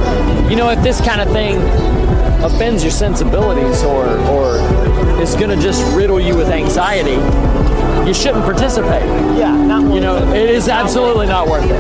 you 0.52 0.58
know, 0.58 0.70
if 0.70 0.84
this 0.84 1.00
kind 1.00 1.22
of 1.22 1.30
thing 1.32 1.56
offends 2.44 2.84
your 2.84 2.92
sensibilities 2.92 3.82
or, 3.82 4.06
or 4.28 4.58
is 5.22 5.36
going 5.36 5.50
to 5.50 5.56
just 5.56 5.82
riddle 5.96 6.20
you 6.20 6.36
with 6.36 6.50
anxiety, 6.50 7.16
you 8.06 8.14
shouldn't 8.14 8.44
participate. 8.44 9.04
Yeah, 9.40 9.56
not 9.66 9.94
You 9.94 10.02
know, 10.02 10.18
it 10.34 10.50
is 10.50 10.68
absolutely 10.68 11.28
not 11.28 11.48
worth 11.48 11.64
it. 11.64 11.80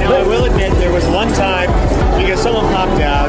Now, 0.00 0.14
I 0.14 0.22
will 0.26 0.46
admit 0.46 0.72
there 0.78 0.92
was 0.94 1.04
one 1.08 1.28
time 1.34 1.68
because 2.18 2.40
someone 2.40 2.64
popped 2.72 3.02
out, 3.02 3.28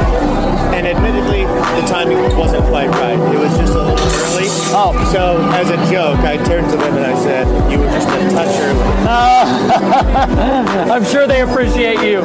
and 0.79 0.87
admittedly, 0.87 1.43
the 1.43 1.85
timing 1.87 2.17
wasn't 2.37 2.63
quite 2.67 2.87
right. 2.87 3.19
It 3.33 3.37
was 3.37 3.51
just 3.57 3.73
a 3.73 3.83
little 3.83 3.97
early. 3.97 4.45
Oh. 4.71 5.09
So, 5.11 5.41
as 5.51 5.69
a 5.69 5.75
joke, 5.91 6.19
I 6.19 6.37
turned 6.37 6.69
to 6.69 6.77
them 6.77 6.95
and 6.95 7.05
I 7.05 7.21
said, 7.21 7.45
You 7.69 7.79
were 7.79 7.87
just 7.87 8.07
a 8.07 8.29
touch 8.29 8.55
early. 8.61 8.79
I'm 10.91 11.03
sure 11.03 11.27
they 11.27 11.41
appreciate 11.41 11.99
you. 11.99 12.21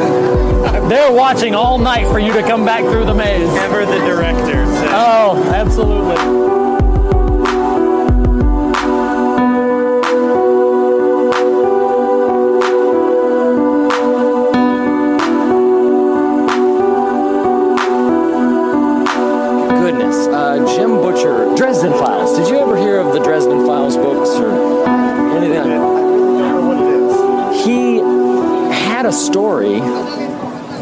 They're 0.88 1.12
watching 1.12 1.56
all 1.56 1.78
night 1.78 2.06
for 2.06 2.20
you 2.20 2.32
to 2.32 2.42
come 2.42 2.64
back 2.64 2.82
through 2.82 3.06
the 3.06 3.14
maze. 3.14 3.48
Ever 3.48 3.84
the 3.86 3.98
director. 3.98 4.64
So. 4.66 4.86
Oh, 4.90 5.52
absolutely. 5.52 6.43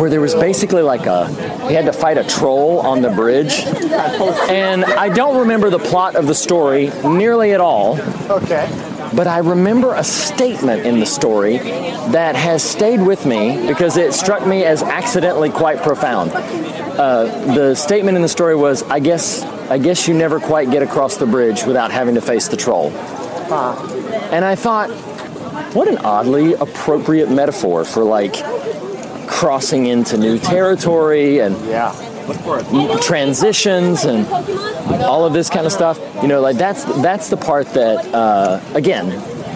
Where 0.03 0.11
there 0.11 0.20
was 0.20 0.34
basically 0.34 0.82
like 0.82 1.07
a 1.07 1.28
he 1.68 1.74
had 1.74 1.84
to 1.84 1.92
fight 1.92 2.18
a 2.18 2.24
troll 2.24 2.80
on 2.80 3.03
the 3.03 3.11
bridge. 3.11 3.61
And 4.50 4.84
i 4.84 5.09
don't 5.09 5.38
remember 5.38 5.70
the 5.70 5.78
plot 5.78 6.16
of 6.16 6.26
the 6.26 6.34
story 6.34 6.90
nearly 7.05 7.53
at 7.53 7.61
all. 7.61 8.00
Okay. 8.28 8.66
but 9.14 9.28
i 9.28 9.38
remember 9.38 9.94
a 9.94 10.03
statement 10.03 10.84
in 10.84 10.98
the 10.98 11.07
story 11.07 11.59
that 12.11 12.34
has 12.34 12.64
stayed 12.64 13.00
with 13.00 13.24
me 13.26 13.64
because 13.68 13.96
it 13.96 14.12
struck 14.12 14.44
me 14.44 14.64
as 14.64 14.82
accidentally 14.82 15.50
quite 15.50 15.78
profound. 15.82 16.32
Uh, 16.32 17.26
the 17.55 17.76
statement 17.76 18.16
in 18.16 18.22
the 18.22 18.28
story 18.28 18.57
was 18.57 18.82
i 18.84 18.98
guess 18.98 19.44
i 19.70 19.78
guess 19.78 20.09
you 20.09 20.14
never 20.14 20.40
quite 20.40 20.68
get 20.72 20.82
across 20.82 21.16
the 21.16 21.26
bridge 21.26 21.62
without 21.62 21.92
having 21.92 22.16
to 22.16 22.20
face 22.20 22.48
the 22.48 22.57
troll. 22.57 22.90
And 24.32 24.44
i 24.44 24.57
thought 24.57 24.90
what 25.74 25.86
an 25.86 25.98
oddly 25.98 26.55
appropriate 26.55 27.30
metaphor 27.30 27.84
for 27.84 28.03
like 28.03 28.34
crossing 29.47 29.86
into 29.86 30.16
new 30.16 30.38
territory 30.38 31.40
and 31.40 31.57
Yeah. 31.66 31.90
transitions 33.01 34.05
and 34.05 34.24
all 35.03 35.24
of 35.24 35.32
this 35.32 35.51
kind 35.51 35.66
of 35.66 35.72
stuff. 35.72 35.99
You 36.22 36.28
know, 36.28 36.40
like 36.40 36.57
that's 36.57 36.84
that's 37.03 37.28
the 37.28 37.36
part 37.36 37.66
that 37.74 38.14
uh, 38.14 38.61
again, 38.74 39.11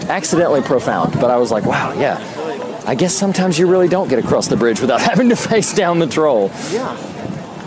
accidentally 0.09 0.61
profound. 0.61 1.13
But 1.21 1.31
I 1.31 1.37
was 1.37 1.51
like, 1.51 1.65
wow, 1.65 1.93
yeah. 1.97 2.19
I 2.85 2.95
guess 2.95 3.13
sometimes 3.13 3.57
you 3.57 3.67
really 3.67 3.87
don't 3.87 4.09
get 4.09 4.19
across 4.19 4.47
the 4.47 4.57
bridge 4.57 4.81
without 4.81 4.99
having 5.11 5.29
to 5.29 5.37
face 5.37 5.73
down 5.73 5.99
the 5.99 6.07
troll. 6.07 6.51
Yeah. 6.69 6.93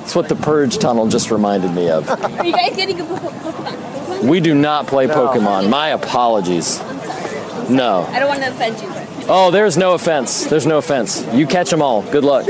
That's 0.01 0.15
what 0.15 0.29
the 0.29 0.37
purge 0.37 0.77
tunnel 0.77 1.09
just 1.09 1.31
reminded 1.31 1.73
me 1.73 1.89
of. 1.89 2.07
Are 2.11 2.45
you 2.45 2.53
guys 2.53 2.77
getting 2.77 3.01
a 3.01 3.05
Pokemon? 3.05 4.29
We 4.29 4.41
do 4.41 4.55
not 4.55 4.87
play 4.87 5.07
Pokemon. 5.07 5.71
My 5.71 5.89
apologies. 5.91 6.81
No. 7.71 8.05
I 8.11 8.19
don't 8.19 8.29
want 8.29 8.43
to 8.43 8.49
offend 8.51 8.79
you, 8.83 8.89
but 8.89 9.00
Oh, 9.33 9.53
there's 9.53 9.77
no 9.77 9.95
offense. 9.95 10.47
There's 10.47 10.67
no 10.67 10.79
offense. 10.79 11.25
You 11.33 11.47
catch 11.47 11.71
them 11.71 11.83
all. 11.83 12.03
Good 12.03 12.25
luck. 12.25 12.47